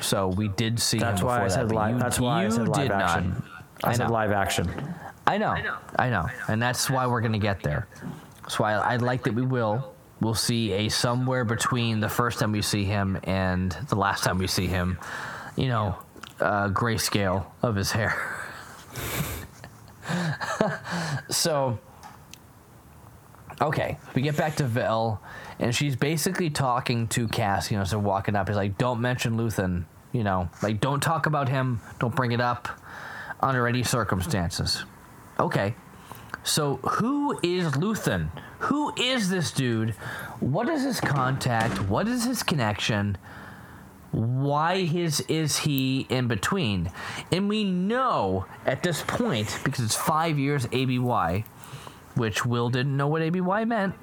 [0.00, 1.98] So we did see That's him why I said that, live.
[1.98, 3.30] That's why I said live did action.
[3.30, 3.42] Not.
[3.84, 4.94] I, I said live action.
[5.26, 5.56] I know.
[5.98, 6.26] I know.
[6.48, 7.88] And that's why we're going to get there.
[8.42, 9.92] That's why I, I like that we will.
[10.20, 14.38] We'll see a somewhere between the first time we see him and the last time
[14.38, 14.98] we see him,
[15.56, 15.96] you know,
[16.40, 18.14] uh, grayscale of his hair.
[21.30, 21.78] so,
[23.60, 25.20] okay, we get back to Vel,
[25.58, 28.48] and she's basically talking to Cass, you know, so walking up.
[28.48, 32.40] He's like, don't mention Luthen, you know, like, don't talk about him, don't bring it
[32.40, 32.68] up
[33.40, 34.84] under any circumstances.
[35.38, 35.74] Okay.
[36.42, 38.30] So who is Luthen?
[38.60, 39.90] Who is this dude?
[40.40, 41.80] What is his contact?
[41.88, 43.18] What is his connection?
[44.12, 46.90] Why his is he in between?
[47.32, 51.44] And we know at this point, because it's five years ABY,
[52.14, 53.94] which Will didn't know what ABY meant.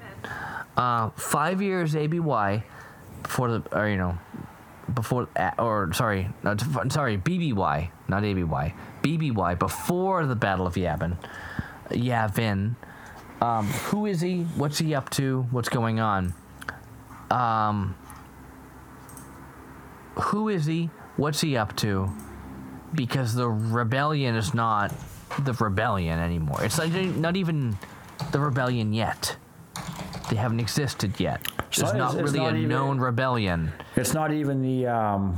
[0.76, 2.64] Uh, five years ABY
[3.22, 4.18] before the, or you know,
[4.92, 6.60] before or sorry, not,
[6.92, 11.16] sorry, BBY, not ABY, BBY before the Battle of Yavin.
[11.90, 12.74] Yavin.
[13.40, 14.42] Um, who is he?
[14.56, 15.46] What's he up to?
[15.50, 16.34] What's going on?
[17.30, 17.94] Um,
[20.16, 20.90] who is he?
[21.16, 22.10] What's he up to?
[22.94, 24.92] Because the rebellion is not
[25.40, 26.62] the rebellion anymore.
[26.62, 27.76] It's not, not even
[28.30, 29.36] the rebellion yet.
[30.30, 31.40] They haven't existed yet.
[31.70, 33.72] So There's it's- not it's really not a even- known rebellion.
[33.96, 35.36] It's not even the um,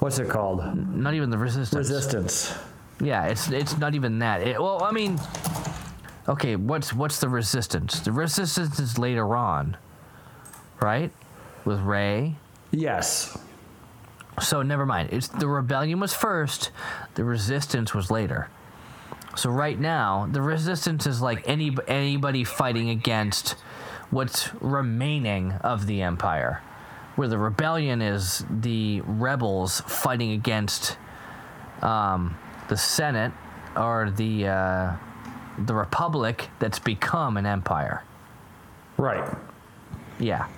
[0.00, 0.62] what's it called?
[0.96, 1.88] Not even the resistance.
[1.88, 2.54] Resistance.
[3.00, 4.42] Yeah, it's it's not even that.
[4.42, 5.18] It, well, I mean,
[6.28, 8.00] okay, what's what's the resistance?
[8.00, 9.76] The resistance is later on,
[10.82, 11.10] right?
[11.64, 12.36] With Rey.
[12.72, 13.38] Yes.
[14.40, 15.10] So never mind.
[15.12, 16.70] It's the rebellion was first.
[17.14, 18.48] The resistance was later.
[19.36, 23.52] So right now, the resistance is like any anybody fighting against
[24.10, 26.62] what's remaining of the empire,
[27.16, 30.98] where the rebellion is the rebels fighting against
[31.82, 32.36] um,
[32.68, 33.32] the Senate
[33.76, 34.92] or the uh,
[35.58, 38.02] the republic that's become an empire.
[38.96, 39.24] Right.
[40.18, 40.48] Yeah.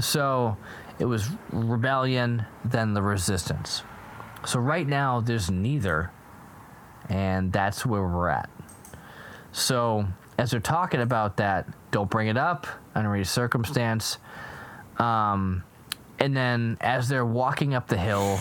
[0.00, 0.56] So
[0.98, 3.82] it was rebellion, then the resistance.
[4.46, 6.10] So right now there's neither,
[7.08, 8.50] and that's where we're at.
[9.52, 10.06] So
[10.38, 14.18] as they're talking about that, don't bring it up under any circumstance.
[14.98, 15.62] Um,
[16.18, 18.38] and then as they're walking up the hill,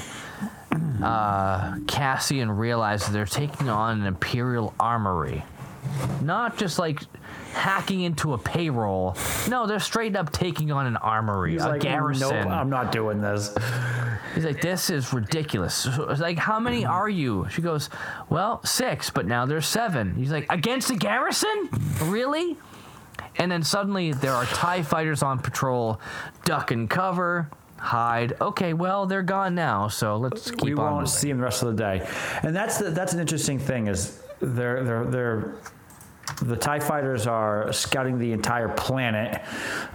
[1.04, 5.44] uh, Cassian realizes they're taking on an imperial armory.
[6.22, 7.02] Not just like
[7.54, 9.16] hacking into a payroll.
[9.48, 12.30] No, they're straight up taking on an armory, He's a like, garrison.
[12.30, 13.56] nope, I'm not doing this.
[14.36, 15.74] He's like, this is ridiculous.
[15.74, 17.48] So it's like, how many are you?
[17.50, 17.90] She goes,
[18.30, 20.14] well, six, but now there's seven.
[20.16, 21.70] He's like, against the garrison?
[22.04, 22.58] Really?
[23.38, 26.00] And then suddenly there are TIE fighters on patrol,
[26.44, 28.34] duck and cover, hide.
[28.42, 30.78] Okay, well, they're gone now, so let's keep we on.
[30.78, 31.08] won't moving.
[31.08, 32.08] see them the rest of the day.
[32.44, 35.56] And that's the, that's an interesting thing is they're they're they're
[36.42, 39.42] the Tie fighters are scouting the entire planet.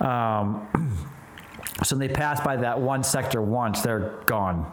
[0.00, 0.68] Um,
[1.82, 4.70] so they pass by that one sector once, they're gone.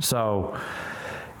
[0.00, 0.58] So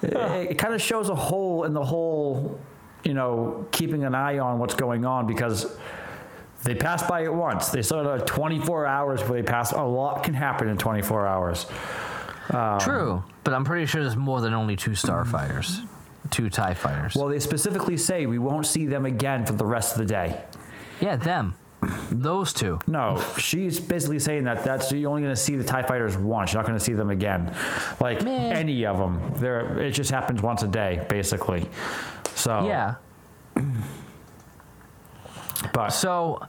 [0.02, 0.14] it,
[0.52, 2.58] it kind of shows a hole in the whole,
[3.04, 5.76] you know, keeping an eye on what's going on because
[6.64, 7.68] they pass by it once.
[7.68, 9.72] They still have 24 hours where they pass.
[9.72, 11.66] A lot can happen in 24 hours.
[12.50, 15.86] Um, True, but I'm pretty sure there's more than only two starfighters,
[16.30, 17.14] two TIE fighters.
[17.14, 20.40] Well, they specifically say we won't see them again for the rest of the day.
[21.00, 21.54] yeah, them.
[22.10, 22.78] Those two.
[22.86, 26.52] No, she's basically saying that that's you're only going to see the Tie Fighters once.
[26.52, 27.54] You're not going to see them again,
[28.00, 28.30] like Meh.
[28.30, 29.32] any of them.
[29.36, 31.68] There, it just happens once a day, basically.
[32.34, 32.94] So Yeah.
[35.72, 36.44] but So,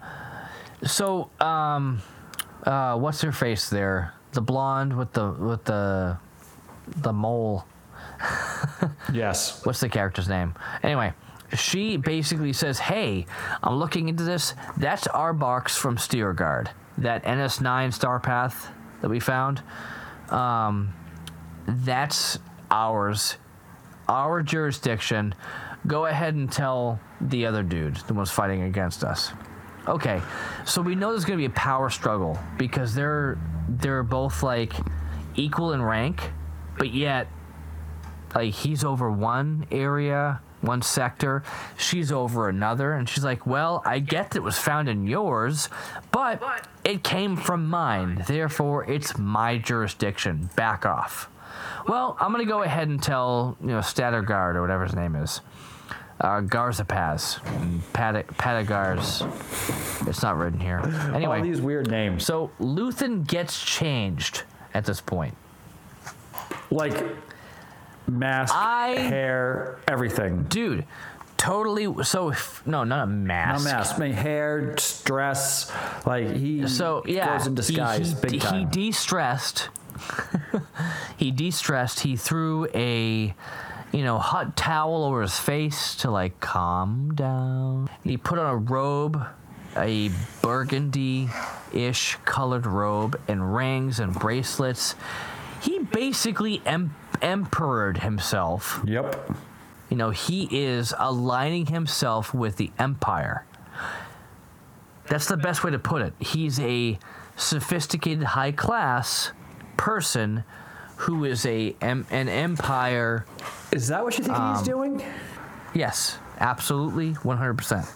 [0.84, 2.02] so, um,
[2.64, 4.14] uh, what's her face there?
[4.32, 6.18] The blonde with the with the
[6.98, 7.66] the mole.
[9.14, 10.54] yes, What's the character's name?
[10.84, 11.14] Anyway,
[11.56, 13.26] she basically says, "Hey,
[13.64, 14.54] I'm looking into this.
[14.78, 19.62] That's our box from Steergard, that NS9 star path that we found.
[20.30, 20.94] Um,
[21.66, 23.38] that's ours,
[24.08, 25.34] our jurisdiction.
[25.88, 29.32] Go ahead and tell the other dude, the one's fighting against us."
[29.88, 30.22] Okay,
[30.66, 34.74] so we know there's going to be a power struggle because they're they're both like
[35.36, 36.32] equal in rank,
[36.78, 37.28] but yet
[38.36, 41.44] like he's over one area, one sector,
[41.78, 45.70] she's over another, and she's like, "Well, I get that it was found in yours,
[46.12, 46.42] but
[46.84, 48.24] it came from mine.
[48.28, 50.50] Therefore, it's my jurisdiction.
[50.56, 51.30] Back off."
[51.88, 55.42] Well, I'm gonna go ahead and tell you know Statterguard or whatever his name is,
[56.22, 57.40] uh, Garzapaz,
[57.94, 59.26] Pat- Patagars.
[60.08, 60.80] It's not written here.
[60.84, 64.44] all Anyway, these weird names, so Luthen gets changed
[64.74, 65.36] at this point.
[66.72, 67.04] like
[68.12, 70.44] mask, I- hair, everything.
[70.44, 70.86] dude
[71.38, 72.34] totally so
[72.66, 75.72] no not a Not mask mask, I mean, hair, dress,
[76.06, 78.70] like he so yeah goes in he- disguise, he, big he time.
[78.70, 79.70] de-stressed.
[81.18, 82.02] He de-stressed.
[82.02, 83.34] He threw a
[83.92, 87.90] you know hot towel over his face to like calm down.
[88.04, 89.22] He put on a robe
[89.78, 90.10] a
[90.42, 94.96] burgundy-ish colored robe and rings and bracelets.
[95.62, 99.30] He basically em- emperored himself yep.
[99.90, 103.44] You know, he is aligning himself with the empire.
[105.08, 106.14] That's the best way to put it.
[106.20, 107.00] He's a
[107.36, 109.32] sophisticated, high class
[109.78, 110.44] person
[110.98, 113.26] who is a an empire.
[113.72, 115.04] Is that what you think Um, he's doing?
[115.74, 117.88] Yes, absolutely, one hundred percent.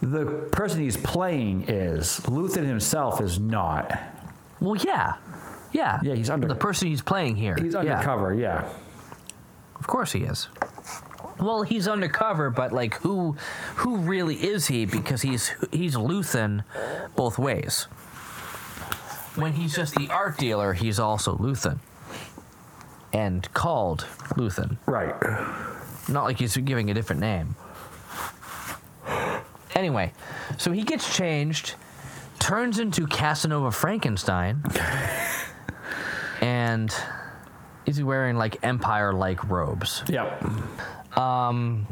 [0.00, 3.98] The person he's playing is Luthen himself is not.
[4.60, 5.14] Well, yeah,
[5.76, 7.56] yeah, Yeah, he's under- the person he's playing here.
[7.60, 8.64] He's Yeah, undercover, yeah.
[9.78, 10.48] of course he is.
[11.38, 13.36] Well, he's undercover, but like, who,
[13.76, 14.86] who really is he?
[14.86, 16.64] Because he's he's Luthen,
[17.14, 17.84] both ways.
[19.36, 21.78] When he's just the art dealer, he's also Luthen,
[23.12, 24.06] and called
[24.38, 24.78] Luthen.
[24.86, 25.14] Right.
[26.08, 27.54] Not like he's giving a different name.
[29.74, 30.12] Anyway,
[30.56, 31.74] so he gets changed,
[32.38, 34.62] turns into Casanova Frankenstein,
[36.76, 36.94] and
[37.86, 40.02] is he wearing like empire-like robes.
[40.08, 40.44] Yep.
[41.16, 41.86] Um,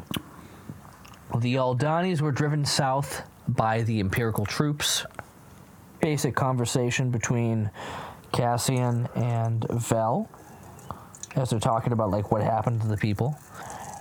[1.39, 5.07] the Aldhanis were driven south by the Imperial troops.
[6.01, 7.71] Basic conversation between
[8.33, 10.29] Cassian and Vel
[11.35, 13.37] as they're talking about like what happened to the people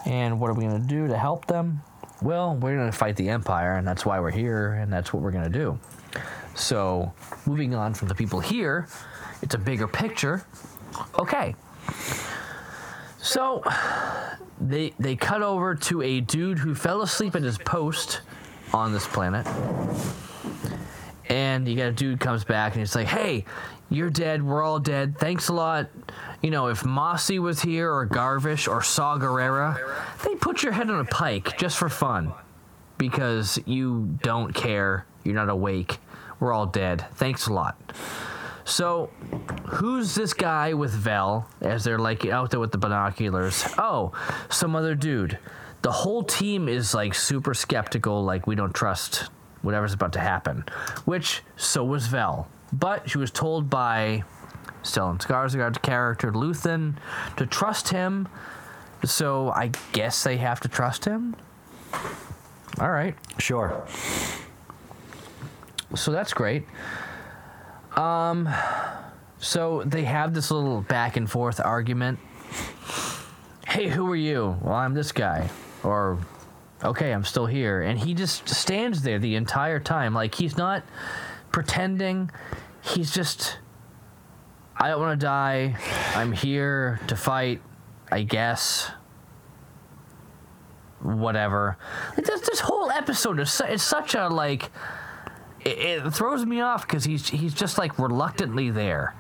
[0.05, 1.81] and what are we going to do to help them.
[2.21, 5.23] Well, we're going to fight the Empire, and that's why we're here, and that's what
[5.23, 5.79] we're going to do.
[6.55, 7.11] So,
[7.45, 8.87] moving on from the people here,
[9.41, 10.45] it's a bigger picture.
[11.19, 11.55] Okay.
[13.17, 13.63] So,
[14.59, 18.21] they they cut over to a dude who fell asleep at his post
[18.73, 19.47] on this planet.
[21.29, 23.45] And you got a dude comes back and he's like, "Hey,
[23.89, 24.43] you're dead.
[24.43, 25.17] We're all dead.
[25.17, 25.89] Thanks a lot.
[26.41, 29.79] You know, if Mossy was here or Garvish or Saw Gerrera,
[30.23, 32.33] they put your head on a pike just for fun
[32.97, 35.05] because you don't care.
[35.23, 35.99] You're not awake.
[36.39, 37.05] We're all dead.
[37.15, 37.77] Thanks a lot."
[38.65, 39.09] So,
[39.65, 43.65] who's this guy with Vel as they're like out there with the binoculars?
[43.77, 44.13] Oh,
[44.49, 45.37] some other dude.
[45.81, 49.29] The whole team is like super skeptical, like we don't trust
[49.61, 50.63] whatever's about to happen.
[51.05, 52.47] Which, so was Vel.
[52.71, 54.23] But she was told by
[54.83, 56.95] Stellan Skarsgård's character, Luthen,
[57.37, 58.27] to trust him.
[59.03, 61.35] So I guess they have to trust him?
[62.79, 63.15] All right.
[63.37, 63.85] Sure.
[65.95, 66.65] So that's great.
[67.95, 68.49] Um,
[69.37, 72.19] so they have this little back and forth argument.
[73.67, 74.57] Hey, who are you?
[74.61, 75.49] Well, I'm this guy.
[75.83, 76.17] Or,
[76.83, 77.81] okay, I'm still here.
[77.81, 80.13] And he just stands there the entire time.
[80.13, 80.83] Like, he's not
[81.51, 82.31] pretending.
[82.81, 83.57] He's just,
[84.77, 85.75] I don't want to die.
[86.15, 87.61] I'm here to fight,
[88.11, 88.91] I guess.
[91.01, 91.77] Whatever.
[92.15, 94.71] This, this whole episode is su- it's such a, like,
[95.65, 99.15] it, it throws me off because he's he's just like reluctantly there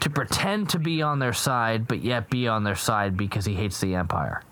[0.00, 3.54] to pretend to be on their side, but yet be on their side because he
[3.54, 4.42] hates the Empire.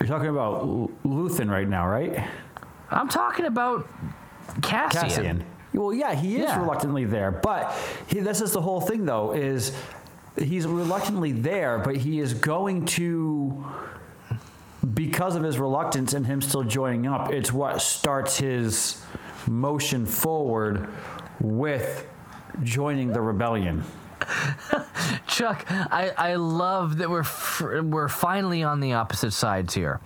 [0.00, 2.26] You're talking about L- Luthen right now, right?
[2.90, 3.88] I'm talking about
[4.62, 5.00] Cassian.
[5.02, 5.44] Cassian.
[5.74, 6.58] Well, yeah, he is Yeah.
[6.60, 7.72] reluctantly there, but
[8.08, 9.76] he, this is the whole thing, though, is
[10.36, 13.64] he's reluctantly there, but he is going to,
[14.94, 19.02] because of his reluctance and him still joining up, it's what starts his
[19.48, 20.88] motion forward
[21.40, 22.06] with
[22.62, 23.84] joining the rebellion.
[25.26, 27.24] Chuck, I, I love that we're
[27.82, 30.00] we're finally on the opposite sides here,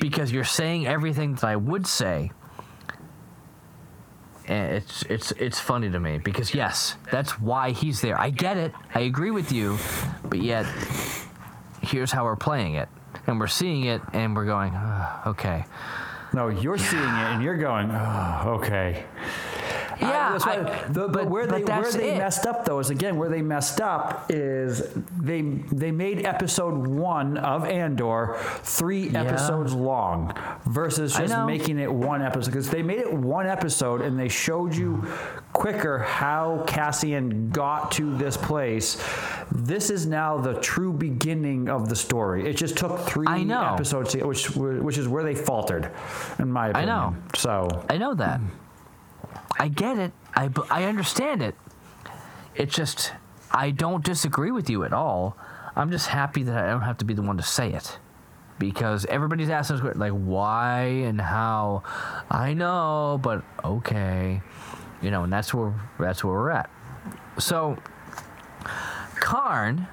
[0.00, 2.32] because you're saying everything that I would say.
[4.46, 8.18] And it's it's it's funny to me because yes, that's why he's there.
[8.20, 8.72] I get it.
[8.94, 9.78] I agree with you,
[10.24, 10.66] but yet
[11.82, 12.88] here's how we're playing it,
[13.28, 15.64] and we're seeing it, and we're going, "Ugh, okay.
[16.32, 19.04] No, you're seeing it and you're going, oh, okay.
[20.00, 22.18] Yeah, that's why, I- the, but, but- where but they where they it.
[22.18, 24.82] messed up though is again where they messed up is
[25.20, 30.34] they they made episode one of Andor three episodes long
[30.66, 34.74] versus just making it one episode because they made it one episode and they showed
[34.74, 35.06] you
[35.52, 39.02] quicker how Cassian got to this place.
[39.52, 42.48] This is now the true beginning of the story.
[42.48, 43.40] It just took three I
[43.74, 45.90] episodes, to, which which is where they faltered,
[46.38, 46.88] in my opinion.
[46.88, 47.16] I know.
[47.34, 48.40] So I know that.
[49.60, 50.12] I get it.
[50.34, 51.54] I, I understand it.
[52.54, 53.12] It's just,
[53.50, 55.36] I don't disagree with you at all.
[55.76, 57.98] I'm just happy that I don't have to be the one to say it.
[58.58, 61.82] Because everybody's asking us, like, why and how.
[62.30, 64.40] I know, but okay.
[65.02, 66.70] You know, and that's where, that's where we're at.
[67.38, 67.76] So,
[69.16, 69.88] Karn,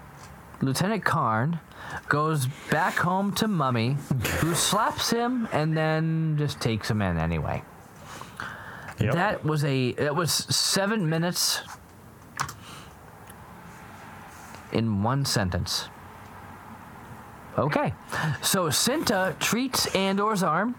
[0.61, 1.59] Lieutenant Karn,
[2.07, 3.97] goes back home to Mummy,
[4.39, 7.63] who slaps him and then just takes him in anyway.
[8.99, 9.13] Yep.
[9.13, 11.61] That was a that was seven minutes
[14.71, 15.89] in one sentence.
[17.57, 17.93] Okay,
[18.43, 20.75] so Cinta treats Andor's arm.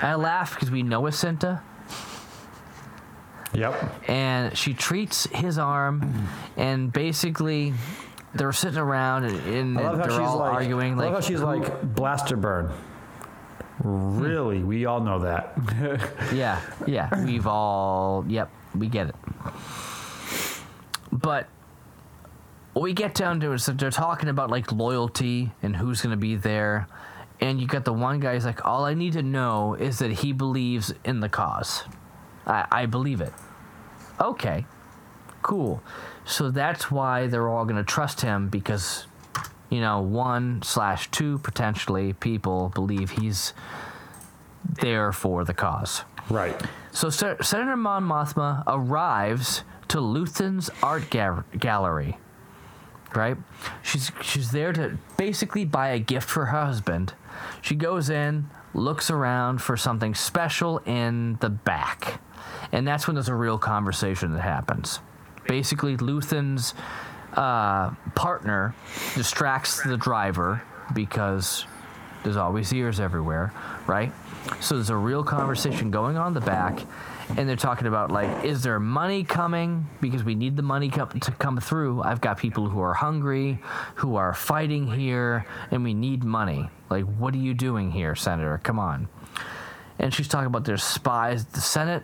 [0.00, 1.60] I laugh because we know it's Cinta,
[3.54, 4.08] Yep.
[4.08, 7.74] and she treats his arm, and basically
[8.34, 10.92] they're sitting around and, and I love how they're she's all like, arguing.
[10.94, 12.70] I like, love how she's like blaster burn.
[13.82, 15.56] Really, we all know that.
[16.34, 17.24] Yeah, yeah.
[17.24, 19.14] We've all, yep, we get it.
[21.12, 21.48] But
[22.74, 26.16] we get down to is that they're talking about like loyalty and who's going to
[26.16, 26.86] be there.
[27.40, 30.10] And you got the one guy who's like, all I need to know is that
[30.10, 31.84] he believes in the cause.
[32.46, 33.32] I, I believe it.
[34.20, 34.66] Okay,
[35.42, 35.82] cool.
[36.24, 39.06] So that's why they're all going to trust him because,
[39.70, 43.54] you know, one slash two potentially people believe he's
[44.80, 46.02] there for the cause.
[46.28, 46.60] right.
[46.92, 52.18] So Sen- Senator Mon Mothma arrives to Luthen's art ga- gallery.
[53.14, 53.36] Right?
[53.82, 57.14] She's she's there to basically buy a gift for her husband,
[57.62, 62.20] She goes in, looks around for something special in the back.
[62.72, 65.00] And that's when there's a real conversation that happens.
[65.48, 66.74] Basically, Luthen's
[67.34, 68.74] uh, partner
[69.14, 70.62] distracts the driver
[70.94, 71.66] because
[72.22, 73.52] there's always ears everywhere,
[73.86, 74.12] right?
[74.60, 76.80] So there's a real conversation going on in the back,
[77.36, 79.86] and they're talking about like, is there money coming?
[80.00, 82.02] Because we need the money co- to come through.
[82.02, 83.60] I've got people who are hungry,
[83.96, 86.68] who are fighting here, and we need money.
[86.88, 88.60] Like, what are you doing here, Senator?
[88.62, 89.08] Come on.
[89.98, 92.02] And she's talking about there's spies at the Senate,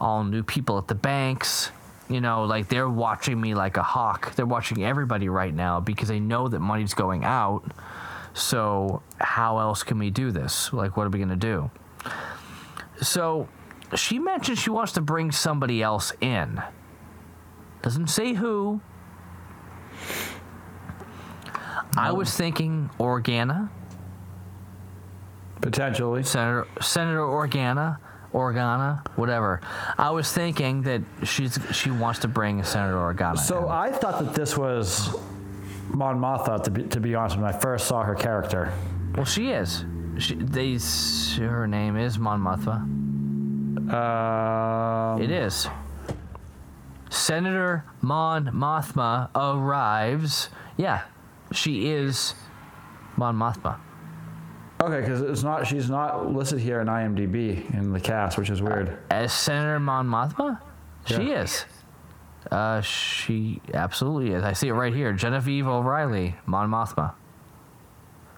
[0.00, 1.70] all new people at the banks.
[2.10, 4.34] You know, like they're watching me like a hawk.
[4.34, 7.62] They're watching everybody right now because they know that money's going out.
[8.34, 10.72] So, how else can we do this?
[10.72, 11.70] Like, what are we going to do?
[13.00, 13.48] So,
[13.94, 16.62] she mentioned she wants to bring somebody else in.
[17.82, 18.80] Doesn't say who.
[21.96, 23.70] I um, was thinking Organa,
[25.60, 26.22] Potentially.
[26.22, 27.98] Senator Senator Organa,
[28.32, 29.60] Organa, whatever.
[29.98, 33.38] I was thinking that she's she wants to bring Senator Organa.
[33.38, 33.70] So in.
[33.70, 35.14] I thought that this was
[35.88, 38.72] Mon Mothma, to be, to be honest, when I first saw her character.
[39.16, 39.84] well, she is.
[40.18, 40.78] She, they,
[41.38, 42.82] her name is Mon Mothma.
[43.92, 45.68] Um, It is.
[47.08, 50.48] Senator Mon Mothma arrives.
[50.76, 51.02] Yeah,
[51.52, 52.34] she is
[53.16, 53.78] Mon Mothma.
[54.82, 55.66] Okay, because it's not.
[55.66, 58.96] She's not listed here in IMDb in the cast, which is weird.
[59.10, 60.60] As Senator Mon Mothma?
[61.04, 61.42] She Yeah.
[61.42, 61.64] is.
[62.50, 64.42] Uh, she absolutely is.
[64.42, 65.12] I see it right here.
[65.12, 67.12] Genevieve O'Reilly, Mon Mothma.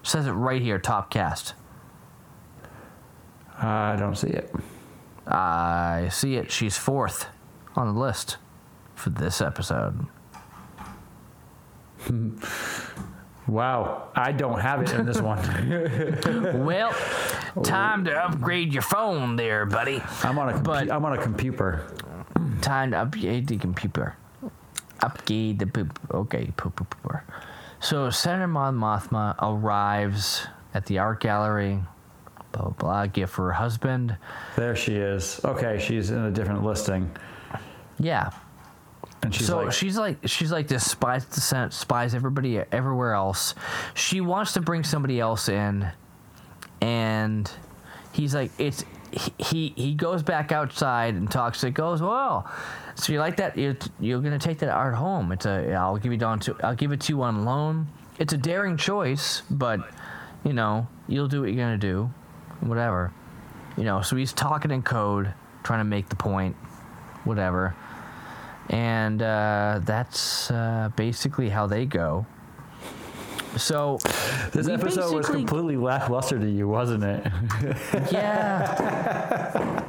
[0.03, 1.53] Says it right here, top cast.
[3.57, 4.53] I don't see it.
[5.25, 6.51] I see it.
[6.51, 7.27] She's fourth
[7.77, 8.35] on the list
[8.95, 10.05] for this episode.
[13.47, 15.39] Wow, I don't have it in this one.
[16.65, 16.93] Well,
[17.63, 20.01] time to upgrade your phone there, buddy.
[20.23, 20.53] I'm on a.
[20.53, 21.83] Compu- But- I'm on a computer.
[22.61, 24.15] Time to upgrade the computer.
[25.01, 25.99] Upgrade the poop.
[26.13, 27.17] Okay, poop, poop, poop.
[27.81, 31.83] So Senator Mon Mothma arrives at the art gallery.
[32.53, 33.05] Blah blah blah.
[33.07, 34.15] Gift for her husband.
[34.55, 35.41] There she is.
[35.43, 37.11] Okay, she's in a different listing,
[37.99, 38.29] Yeah.
[39.23, 43.13] And she's so like, she's like she's like this spies the Senate, spies everybody everywhere
[43.13, 43.55] else.
[43.93, 45.87] She wants to bring somebody else in,
[46.81, 47.49] and
[48.11, 51.63] he's like it's he he, he goes back outside and talks.
[51.63, 52.49] It goes well.
[52.95, 53.57] So you like that?
[53.57, 55.31] You're, you're gonna take that art home.
[55.31, 57.87] It's a I'll give you down to I'll give it to you on loan.
[58.19, 59.79] It's a daring choice, but
[60.43, 62.11] you know you'll do what you're gonna do,
[62.59, 63.13] whatever.
[63.77, 64.01] You know.
[64.01, 66.55] So he's talking in code, trying to make the point,
[67.23, 67.75] whatever
[68.69, 72.25] and uh, that's uh, basically how they go.
[73.57, 73.99] So
[74.51, 77.31] this episode was completely lackluster to you, wasn't it?
[78.11, 79.83] yeah,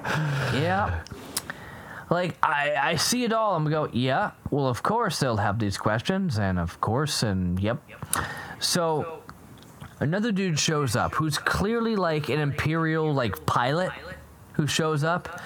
[0.55, 1.03] yeah.
[2.11, 3.57] Like I, I see it all.
[3.57, 4.33] I'm gonna go, yeah.
[4.51, 7.83] Well, of course they'll have these questions, and of course, and yep.
[8.61, 9.23] So
[10.01, 13.93] another dude shows up who's clearly like an imperial like pilot
[14.53, 15.41] who shows up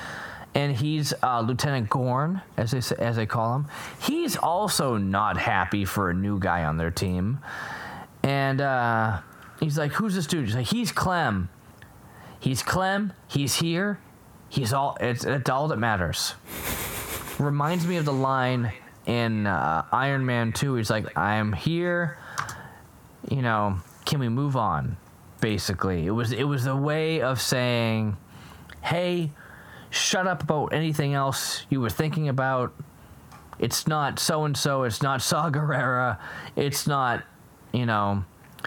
[0.59, 3.69] and he's uh, lieutenant gorn as they as they call him.
[4.01, 7.39] He's also not happy for a new guy on their team.
[8.25, 9.21] And uh,
[9.61, 10.47] he's like who's this dude?
[10.47, 11.49] He's like he's clem.
[12.41, 13.13] He's clem.
[13.29, 14.01] He's here.
[14.49, 16.35] He's all it's, it's all that matters.
[17.39, 18.73] Reminds me of the line
[19.07, 22.19] in uh, iron man 2 he's like i'm here.
[23.31, 24.97] You know, can we move on?
[25.41, 28.17] Basically, it was it was a way of saying,
[28.83, 29.31] "Hey,
[29.91, 32.73] shut up about anything else you were thinking about.
[33.59, 34.85] It's not so and so.
[34.85, 36.19] It's not Saw Gerrera.
[36.55, 37.25] It's not,
[37.73, 38.25] you know,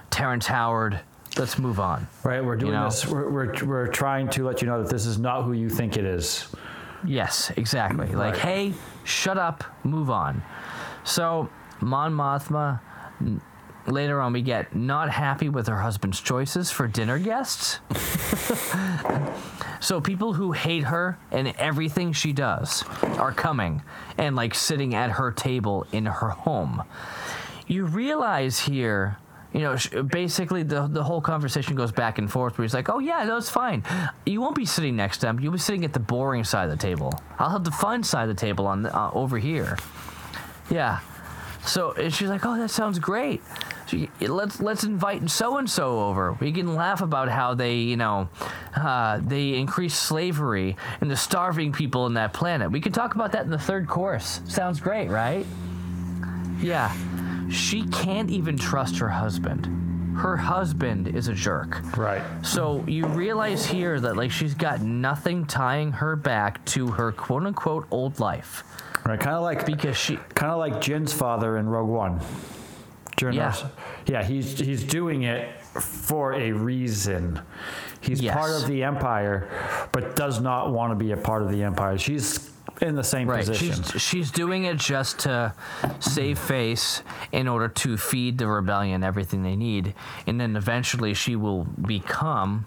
[0.09, 0.99] Terrence Howard.
[1.37, 2.85] Let's move on." right, we're doing know?
[2.85, 3.07] this.
[3.07, 5.95] We're, we're we're trying to let you know that this is not who you think
[5.97, 6.47] it is.
[7.05, 8.07] Yes, exactly.
[8.07, 8.37] Like, Right.
[8.37, 8.73] hey,
[9.05, 10.43] shut up, move on.
[11.03, 11.49] So,
[11.79, 12.79] Mon Mothma,
[13.87, 17.79] later on, we get not happy with her husband's choices for dinner guests.
[19.79, 22.83] so, people who hate her and everything she does
[23.17, 23.81] are coming
[24.17, 26.83] and, like, sitting at her table in her home.
[27.67, 29.17] You realize here.
[29.53, 32.57] You know, basically the the whole conversation goes back and forth.
[32.57, 33.83] Where he's like, "Oh yeah, no, it's fine.
[34.25, 35.41] You won't be sitting next to him.
[35.41, 37.13] You'll be sitting at the boring side of the table.
[37.37, 39.77] I'll have the fun side of the table on the, uh, over here."
[40.69, 40.99] Yeah.
[41.65, 43.41] So and she's like, "Oh, that sounds great.
[44.19, 46.33] Let's let's invite so and so over.
[46.39, 48.29] We can laugh about how they, you know,
[48.75, 52.71] uh, they increase slavery and the starving people in that planet.
[52.71, 54.41] We can talk about that in the third course.
[54.47, 55.45] Sounds great, right?
[56.61, 56.93] Yeah.
[57.49, 59.67] She can't even trust her husband.
[60.17, 61.97] her husband is a jerk.
[61.97, 62.21] Right.
[62.43, 67.45] So you realize here that like she's got nothing tying her back to her quote
[67.45, 68.63] unquote old life
[69.05, 69.19] Right.
[69.19, 72.19] Kind of like because she kind of like Jyn's father in Rogue One.
[73.21, 73.55] Jyn Yeah.
[74.07, 77.39] Yeah, he's he's doing it for a reason.
[78.01, 78.35] He's Yes.
[78.35, 79.47] part of the Empire,
[79.91, 81.97] but does not want to be a part of the Empire.
[81.97, 82.49] She's
[82.81, 83.45] in the same Right.
[83.45, 83.83] position.
[83.83, 85.53] She's she's doing it just to
[85.99, 89.93] save face in order to feed the rebellion everything they need,
[90.25, 92.65] and then eventually she will become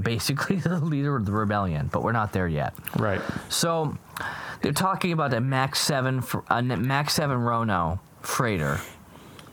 [0.00, 1.88] basically the leader of the rebellion.
[1.92, 2.74] But we're not there yet.
[2.98, 3.20] Right.
[3.48, 3.96] So
[4.62, 8.80] they're talking about a Max Seven a uh, Max Seven Rono freighter.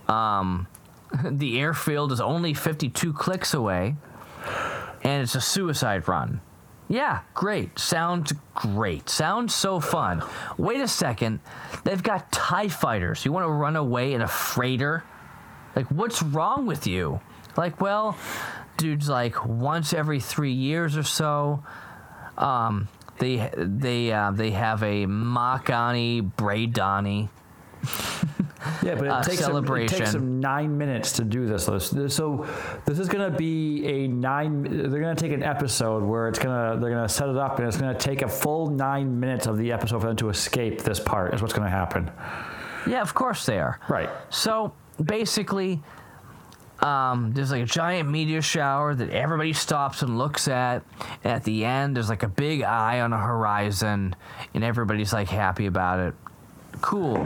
[0.09, 0.67] Um,
[1.23, 3.95] the airfield is only 52 clicks away,
[5.03, 6.41] and it's a suicide run.
[6.87, 7.77] Yeah, great.
[7.77, 9.09] Sounds great.
[9.09, 10.23] Sounds so fun.
[10.57, 11.39] Wait a second.
[11.83, 13.23] They've got TIE fighters.
[13.23, 15.03] You want to run away in a freighter?
[15.75, 17.21] Like, what's wrong with you?
[17.55, 18.17] Like, well,
[18.77, 21.63] dude's like once every three years or so,
[22.39, 22.87] um,
[23.19, 27.29] they they uh, they have a Makani Braydani.
[28.83, 31.65] Yeah, but it, uh, takes them, it takes them nine minutes to do this.
[31.65, 32.47] So
[32.85, 34.63] this is going to be a nine.
[34.63, 37.37] They're going to take an episode where it's going to they're going to set it
[37.37, 40.17] up, and it's going to take a full nine minutes of the episode for them
[40.17, 41.33] to escape this part.
[41.33, 42.11] Is what's going to happen.
[42.87, 43.79] Yeah, of course they are.
[43.89, 44.09] Right.
[44.29, 45.81] So basically,
[46.81, 50.83] um, there's like a giant meteor shower that everybody stops and looks at.
[51.23, 54.15] And at the end, there's like a big eye on the horizon,
[54.53, 56.13] and everybody's like happy about it.
[56.81, 57.25] Cool.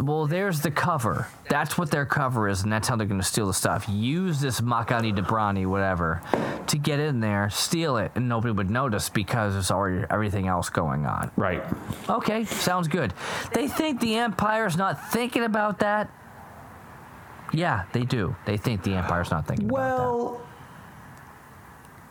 [0.00, 1.26] Well, there's the cover.
[1.48, 3.86] That's what their cover is, and that's how they're going to steal the stuff.
[3.88, 6.22] Use this Makani Debrani, whatever,
[6.68, 10.70] to get in there, steal it, and nobody would notice because there's already everything else
[10.70, 11.30] going on.
[11.36, 11.62] Right.
[12.08, 13.12] Okay, sounds good.
[13.52, 16.10] They think the Empire's not thinking about that.
[17.52, 18.34] Yeah, they do.
[18.46, 20.02] They think the Empire's not thinking about that.
[20.02, 20.46] Well,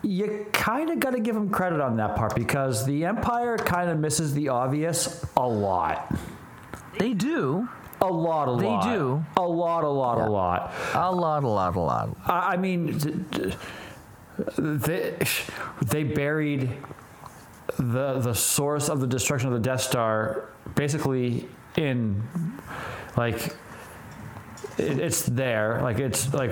[0.04, 3.90] you kind of got to give them credit on that part because the Empire kind
[3.90, 6.14] of misses the obvious a lot.
[7.02, 7.08] That.
[7.08, 7.68] They do.
[8.02, 8.84] A lot, a They lot.
[8.84, 9.26] They do.
[9.38, 10.28] A lot, a lot, Yeah.
[10.28, 10.74] a lot.
[10.96, 12.10] A lot, a lot, a lot.
[12.26, 13.54] I I mean, d- d-
[14.58, 15.16] they,
[15.86, 16.70] they buried
[17.78, 21.48] the the source of the destruction of the Death Star basically
[21.78, 22.22] in
[23.16, 23.36] like
[24.78, 26.52] it, it's there like it's like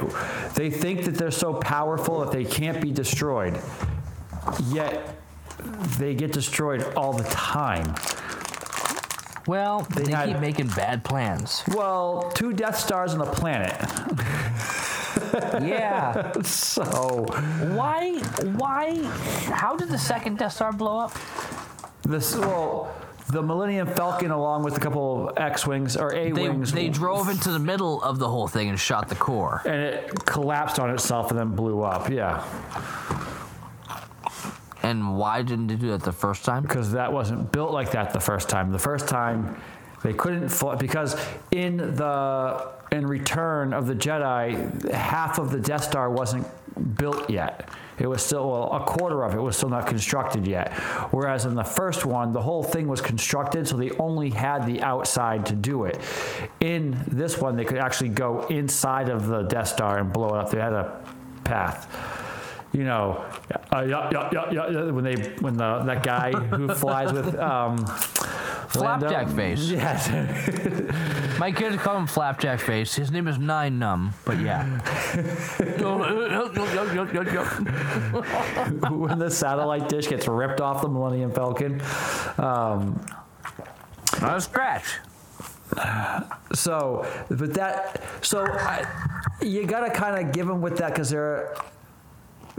[0.53, 3.59] they think that they're so powerful that they can't be destroyed
[4.67, 5.15] yet
[5.97, 7.93] they get destroyed all the time
[9.49, 11.63] Well, they, had- keep making bad plans.
[11.75, 13.73] well two death stars on a planet
[15.61, 16.31] yeah.
[16.43, 17.25] so
[17.75, 18.19] Why?
[18.61, 18.95] Why?
[19.51, 21.13] How did the second Death Star blow up?
[22.03, 22.93] This well,
[23.27, 27.51] the Millennium Falcon, along with a couple of X-wings or They, A-wings, they drove into
[27.51, 29.61] the middle of the whole thing and shot the core.
[29.65, 32.09] and it collapsed on itself and then blew up.
[32.09, 32.43] Yeah,
[34.81, 36.63] And why didn't they do that the first time?
[36.63, 38.71] because that wasn't built like that the first time.
[38.71, 39.61] The first time
[40.03, 41.15] they couldn't fly because
[41.51, 46.47] in the in Return of the Jedi, half of the Death Star wasn't
[46.95, 47.69] built yet.
[47.99, 50.73] It was still well, a quarter of it was still not constructed yet.
[51.11, 54.81] Whereas in the first one, the whole thing was constructed, so they only had the
[54.81, 55.99] outside to do it.
[56.61, 60.37] In this one, they could actually go inside of the Death Star and blow it
[60.37, 60.49] up.
[60.49, 61.03] They had a
[61.43, 62.27] path.
[62.71, 63.25] You know,
[63.73, 67.83] uh, yeah, yeah, yeah, yeah, when they when the that guy who flies with um,
[68.69, 69.69] Flapjack Lando- face.
[69.69, 70.09] Yes.
[71.39, 72.95] My kids call him Flapjack Face.
[72.95, 74.65] His name is Nien Nunb, but yeah.
[78.89, 81.81] when the satellite dish gets ripped off the Millennium Falcon.
[82.37, 83.03] Um,
[84.21, 84.97] Not a scratch.
[86.53, 88.85] so, but that, so I,
[89.41, 91.55] you got to kind of give them with that because there,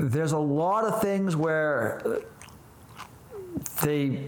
[0.00, 2.22] there's a lot of things where
[3.82, 4.24] they,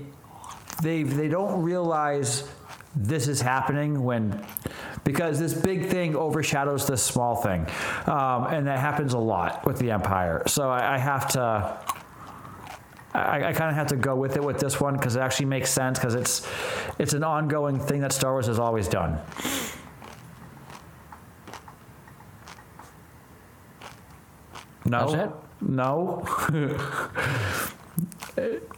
[0.83, 2.49] they, they don't realize
[2.95, 4.45] this is happening when,
[5.05, 7.67] because this big thing overshadows this small thing,
[8.07, 10.43] um, and that happens a lot with the Empire.
[10.47, 11.79] So I, I have to.
[13.15, 15.45] I, I kind of have to go with it with this one because it actually
[15.47, 16.49] makes sense because it's
[16.99, 19.19] it's an ongoing thing that Star Wars has always done.
[24.87, 25.42] No.
[25.67, 26.27] No.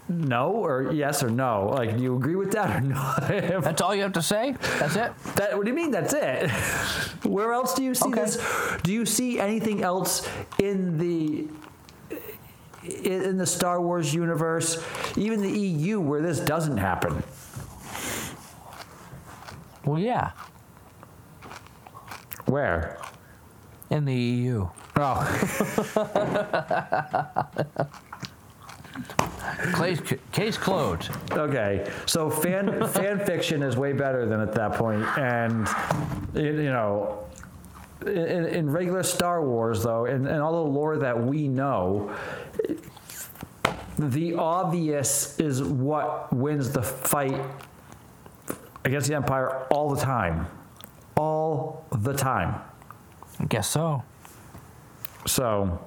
[0.08, 1.70] no or yes or no?
[1.74, 3.28] Like, do you agree with that or not?
[3.28, 4.54] That's all you have to say?
[4.78, 5.12] That's it?
[5.36, 5.90] That, what do you mean?
[5.90, 6.50] That's it?
[7.24, 8.20] Where else do you see Okay.
[8.22, 8.38] this?
[8.82, 10.28] Do you see anything else
[10.58, 11.46] in the
[13.02, 14.84] in the Star Wars universe,
[15.16, 17.22] even the EU, where this doesn't happen?
[19.86, 20.32] Well, yeah.
[22.44, 22.98] Where?
[23.88, 24.68] In the EU.
[24.96, 25.20] Oh,
[29.76, 30.00] Case,
[30.32, 31.10] case closed.
[31.32, 31.90] okay.
[32.06, 35.68] So fan fan fiction is way better than at that point, and
[36.34, 37.24] it, you know,
[38.02, 42.14] in, in regular Star Wars though, and, and all the lore that we know,
[43.98, 47.40] the obvious is what wins the fight
[48.84, 50.46] against the Empire all the time,
[51.16, 52.60] all the time.
[53.40, 54.02] I guess so.
[55.26, 55.84] So,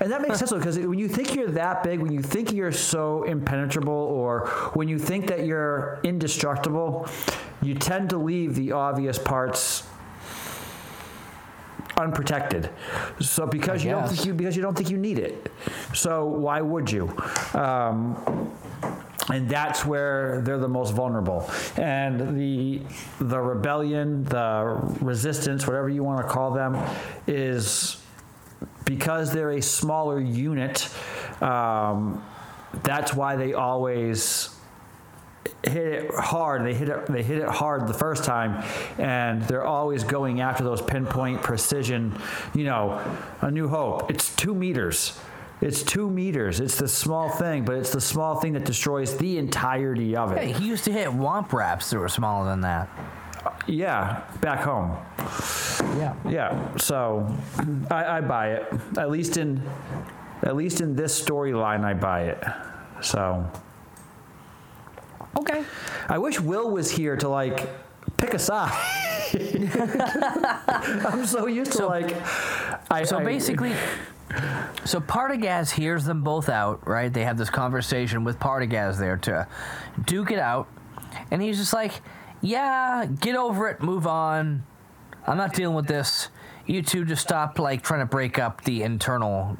[0.00, 2.72] and that makes sense because when you think you're that big, when you think you're
[2.72, 7.08] so impenetrable, or when you think that you're indestructible,
[7.62, 9.84] you tend to leave the obvious parts
[11.96, 12.70] unprotected.
[13.20, 15.50] So because I you don't think you because you don't think you need it.
[15.94, 17.14] So why would you?
[17.54, 18.50] Um,
[19.30, 21.48] and that's where they're the most vulnerable.
[21.76, 22.82] And the
[23.20, 26.78] the rebellion, the resistance, whatever you want to call them,
[27.26, 28.01] is
[28.84, 30.88] because they're a smaller unit.
[31.40, 32.24] Um,
[32.82, 34.48] that's why they always
[35.64, 36.64] hit it hard.
[36.64, 37.06] They hit it.
[37.06, 38.64] They hit it hard the first time,
[38.98, 42.14] and they're always going after those pinpoint precision.
[42.54, 43.00] You know,
[43.40, 44.10] a New Hope.
[44.10, 45.18] It's two meters.
[45.60, 46.58] It's two meters.
[46.58, 50.50] It's the small thing, but it's the small thing that destroys the entirety of Hey,
[50.50, 50.56] it.
[50.56, 52.88] he used to hit womp rats that were smaller than that.
[53.66, 54.96] Yeah, back home.
[55.98, 56.14] Yeah.
[56.28, 57.26] Yeah, so
[57.90, 58.72] I, I buy it.
[58.98, 59.62] At least in,
[60.42, 62.42] at least in this storyline, I buy it.
[63.00, 63.44] So
[65.38, 65.64] Okay.
[66.08, 67.68] I wish Will was here to like
[68.16, 68.72] pick a side.
[71.04, 72.14] I'm so used to So- like.
[72.90, 73.72] I, So I- basically,
[74.84, 77.12] so Partagaz hears them both out, right?
[77.12, 79.46] They have this conversation with Partagaz there to
[80.04, 80.68] duke it out,
[81.30, 82.02] and he's just like,
[82.42, 84.64] "Yeah, get over it, move on.
[85.26, 86.28] I'm not dealing with this.
[86.66, 89.56] You two just stop like trying to break up the internal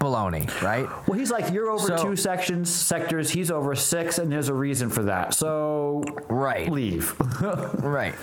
[0.00, 3.30] baloney, right?" Well, he's like, you're over So- two sections, sectors.
[3.30, 5.34] He's over six, and there's a reason for that.
[5.34, 6.70] So Right.
[6.70, 7.14] leave.
[7.82, 8.14] Right.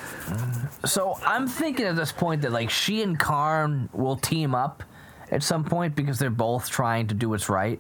[0.86, 4.84] So I'm thinking at this point that like she and Karn will team up
[5.32, 7.80] at some point because they're both trying to do what's right.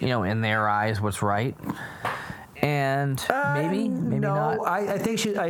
[0.00, 1.56] You know, in their eyes, what's right.
[2.62, 4.66] And maybe, uh, maybe no, not.
[4.66, 5.36] I, I think she.
[5.36, 5.48] I,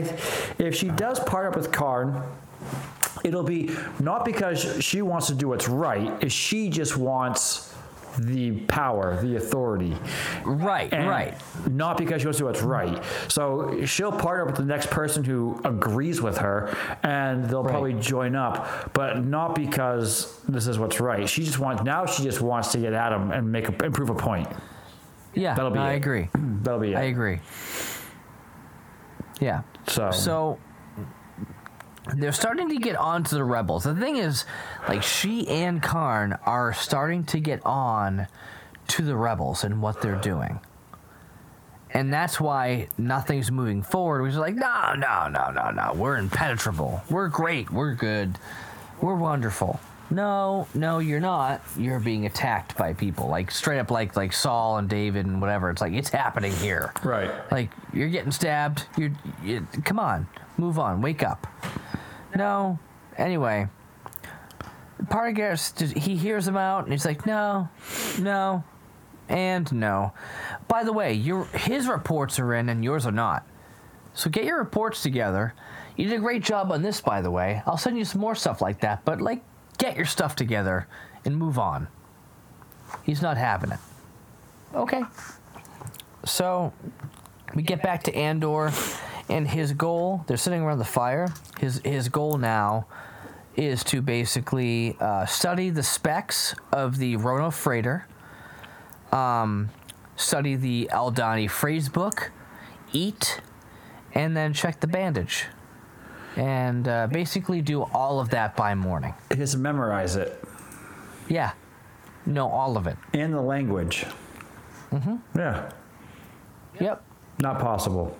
[0.58, 2.22] if she does part up with Karn,
[3.22, 6.22] it'll be not because she wants to do what's right.
[6.24, 7.72] Is she just wants
[8.18, 9.96] the power, the authority.
[10.44, 11.34] Right, And right.
[11.68, 13.02] Not because she wants to do what's right.
[13.28, 18.36] So she'll partner with the next person who agrees with her, and they'll probably join
[18.36, 18.92] up.
[18.92, 21.28] But not because this is what's right.
[21.28, 22.06] She just wants now.
[22.06, 24.48] She just wants to get at him and make a, improve a point.
[25.34, 25.96] Yeah, That'll be I it.
[25.96, 26.28] agree.
[26.34, 26.96] That'll be it.
[26.96, 27.40] I agree.
[29.40, 29.62] Yeah.
[29.88, 30.58] So, So
[32.16, 33.84] they're starting to get on to the rebels.
[33.84, 34.44] The thing is,
[34.88, 38.26] like she and Karn are starting to get on
[38.88, 40.60] to the rebels and what they're doing.
[41.94, 44.22] And that's why nothing's moving forward.
[44.22, 45.92] We're just like, no, no, no, no, no.
[45.94, 47.02] We're impenetrable.
[47.10, 47.70] We're great.
[47.70, 48.38] We're good.
[49.00, 49.78] We're wonderful.
[50.10, 51.62] No, no, you're not.
[51.78, 53.28] You're being attacked by people.
[53.28, 55.70] Like straight up like like Saul and David and whatever.
[55.70, 56.92] It's like it's happening here.
[57.02, 57.30] right.
[57.50, 58.84] Like you're getting stabbed.
[58.98, 60.26] You're, you come on,
[60.58, 61.46] move on, wake up.
[62.36, 62.78] No.
[63.16, 63.68] Anyway,
[65.04, 67.68] Partagaz he hears him out and he's like, no,
[68.18, 68.64] no,
[69.28, 70.12] and no.
[70.68, 73.46] By the way, your his reports are in and yours are not.
[74.14, 75.54] So get your reports together.
[75.96, 77.62] You did a great job on this, by the way.
[77.66, 79.04] I'll send you some more stuff like that.
[79.04, 79.42] But like,
[79.78, 80.86] get your stuff together
[81.24, 81.88] and move on.
[83.02, 83.78] He's not having it.
[84.74, 85.02] Okay.
[86.24, 86.72] So
[87.54, 88.72] we get back to Andor
[89.28, 92.86] and his goal they're sitting around the fire his his goal now
[93.56, 98.06] is to basically uh, study the specs of the Rono freighter
[99.10, 99.70] um,
[100.16, 102.30] study the Aldhani phrase book
[102.92, 103.40] eat
[104.14, 105.46] and then check the bandage
[106.36, 110.42] and uh, basically do all of that by morning He has to memorize it
[111.28, 111.52] yeah
[112.26, 114.06] know all of it and the language.
[114.92, 115.16] Mm-hmm.
[115.38, 115.70] Yeah.
[116.80, 117.02] yep
[117.38, 118.16] Not possible.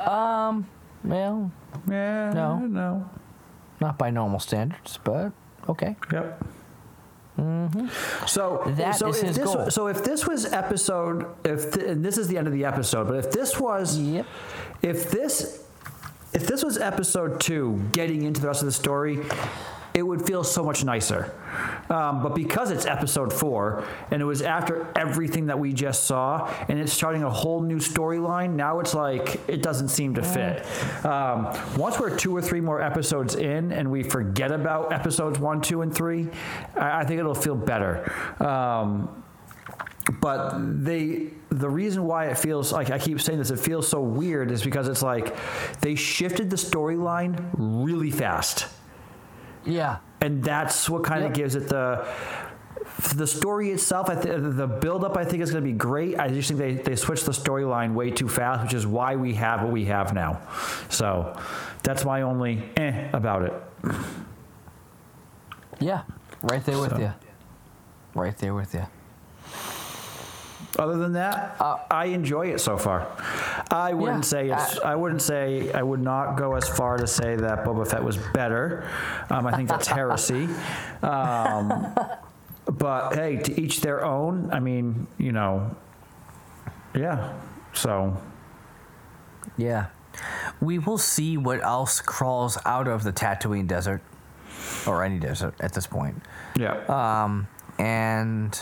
[0.00, 0.66] Um.
[1.04, 1.50] Well
[1.88, 2.32] Yeah.
[2.32, 2.58] No.
[2.58, 3.08] No.
[3.80, 5.32] not by normal standards but
[5.68, 6.44] okay Yep.
[8.26, 9.70] So That so is if his this goal.
[9.70, 13.06] so if this was episode if th- and this is the end of the episode,
[13.08, 14.26] but if this was Yep.
[14.82, 15.62] if this
[16.36, 19.24] if this was episode two, getting into the rest of the story,
[19.94, 21.32] it would feel so much nicer
[21.88, 26.52] Um, but because it's episode four, and it was after everything that we just saw,
[26.68, 30.66] and it's starting a whole new storyline, now it's like it doesn't seem to fit.
[31.06, 35.60] Um, once we're two or three more episodes in, and we forget about episodes one,
[35.62, 36.28] two, and three,
[36.76, 38.12] I, I think it'll feel better.
[38.42, 39.22] Um,
[40.20, 40.54] but
[40.84, 44.50] they the reason why it feels like I keep saying this, it feels so weird
[44.50, 45.34] is because it's like
[45.80, 48.66] they shifted the storyline really fast.
[49.64, 49.98] Yeah.
[50.20, 52.06] And that's what kind of gives it the
[53.14, 54.08] the story itself.
[54.08, 56.18] I th- the build up I think is going to be great.
[56.18, 59.34] I just think they they switched the storyline way too fast, which is why we
[59.34, 60.40] have what we have now.
[60.88, 61.36] So
[61.82, 63.52] that's my only eh about it.
[65.80, 66.02] Yeah.
[66.42, 66.98] Right there with So.
[66.98, 67.12] you.
[68.14, 68.86] Right there with you.
[70.78, 71.56] Other than that,
[71.90, 73.06] I enjoy it so far.
[73.70, 74.78] I wouldn't Yeah, say it's.
[74.80, 75.72] I wouldn't say.
[75.72, 78.86] I would not go as far to say that Boba Fett was better.
[79.30, 80.48] Um, I think that's heresy.
[81.02, 81.94] Um,
[82.66, 84.50] but hey, to each their own.
[84.52, 85.74] I mean, you know.
[86.94, 87.32] Yeah.
[87.74, 88.16] So
[89.56, 89.86] Yeah.
[90.60, 94.00] We will see what else crawls out of the Tatooine desert,
[94.86, 96.22] or any desert at this point.
[96.56, 96.72] yeah.
[96.88, 97.46] Um,
[97.78, 98.58] and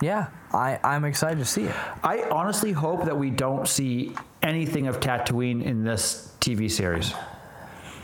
[0.00, 1.74] yeah, I, I'm excited to see it.
[2.02, 7.12] I honestly hope that we don't see anything of Tatooine in this TV series.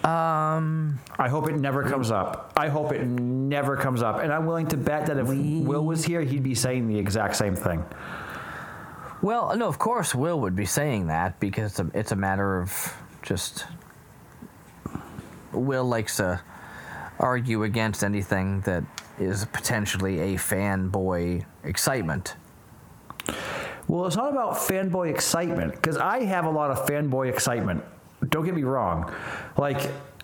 [0.04, 2.52] Um, I hope it never comes up.
[2.56, 4.18] I hope it never comes up.
[4.18, 7.36] And I'm willing to bet that if Will was here, he'd be saying the exact
[7.36, 7.84] same thing.
[9.22, 12.60] well, no, of course Will would be saying that because it's a, it's a matter
[12.60, 13.66] of just.
[15.52, 16.40] Will likes to
[17.20, 18.82] argue against anything that
[19.18, 22.34] is potentially a fanboy excitement.
[23.88, 27.84] Well, it's not about fanboy excitement because I have a lot of fanboy excitement.
[28.28, 29.12] Don't get me wrong.
[29.56, 29.80] Like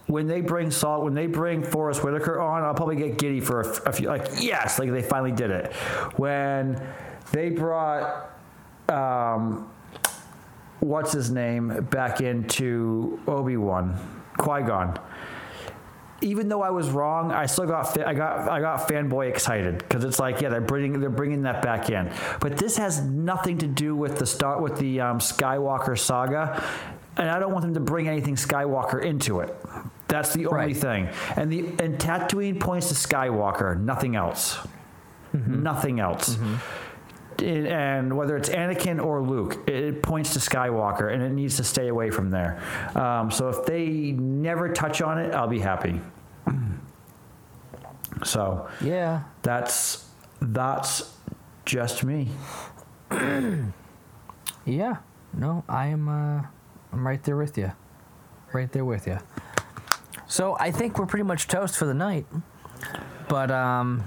[0.06, 3.60] when they bring Salt, when they bring Forest Whitaker on, I'll probably get giddy for
[3.60, 4.08] a few.
[4.08, 5.72] Like yes, like they finally did it.
[6.16, 6.80] When
[7.32, 8.30] they brought,
[8.88, 9.70] um,
[10.80, 13.98] what's his name, back into Obi Wan,
[14.38, 14.98] Qui Gon
[16.20, 20.04] even though I was wrong, I still got I got I got fanboy excited because
[20.04, 22.10] it's like yeah they're bringing they're bringing that back in,
[22.40, 26.62] but this has nothing to do with the start with the um, Skywalker saga,
[27.16, 29.54] and I don't want them to bring anything Skywalker into it.
[30.08, 30.76] That's the only Right.
[30.76, 34.58] thing, and the and Tatooine points to Skywalker, nothing else,
[35.32, 36.36] nothing else.
[36.36, 36.40] It-
[37.42, 41.88] and whether it's Anakin or Luke, it, points to Skywalker, and it needs to stay
[41.88, 42.60] away from there.
[42.94, 46.00] Um, so if they never touch on it, I'll be happy.
[48.24, 49.22] So Yeah.
[49.42, 50.06] that's
[50.40, 51.14] that's
[51.64, 52.28] just me.
[54.64, 54.96] Yeah.
[55.32, 56.08] No, I am.
[56.10, 56.42] Uh,
[56.92, 57.72] I'm right there with you.
[58.52, 59.18] Right there with you.
[60.26, 62.26] So I think we're pretty much toast for the night.
[63.30, 64.06] But um,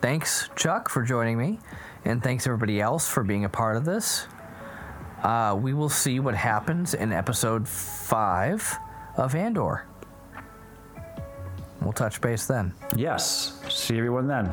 [0.00, 1.60] thanks, Chuck, for joining me,
[2.04, 4.26] and thanks everybody else for being a part of this.
[5.22, 8.78] Uh, we will see what happens in episode five
[9.16, 9.86] of Andor.
[11.82, 12.74] We'll touch base then.
[12.96, 13.60] Yes.
[13.68, 14.50] See everyone then.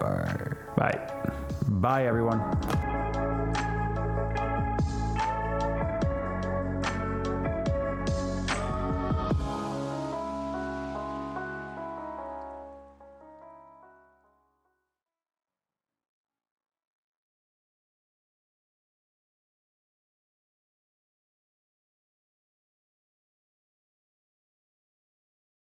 [0.00, 0.52] Bye.
[0.76, 1.32] Bye.
[1.68, 2.93] Bye, everyone.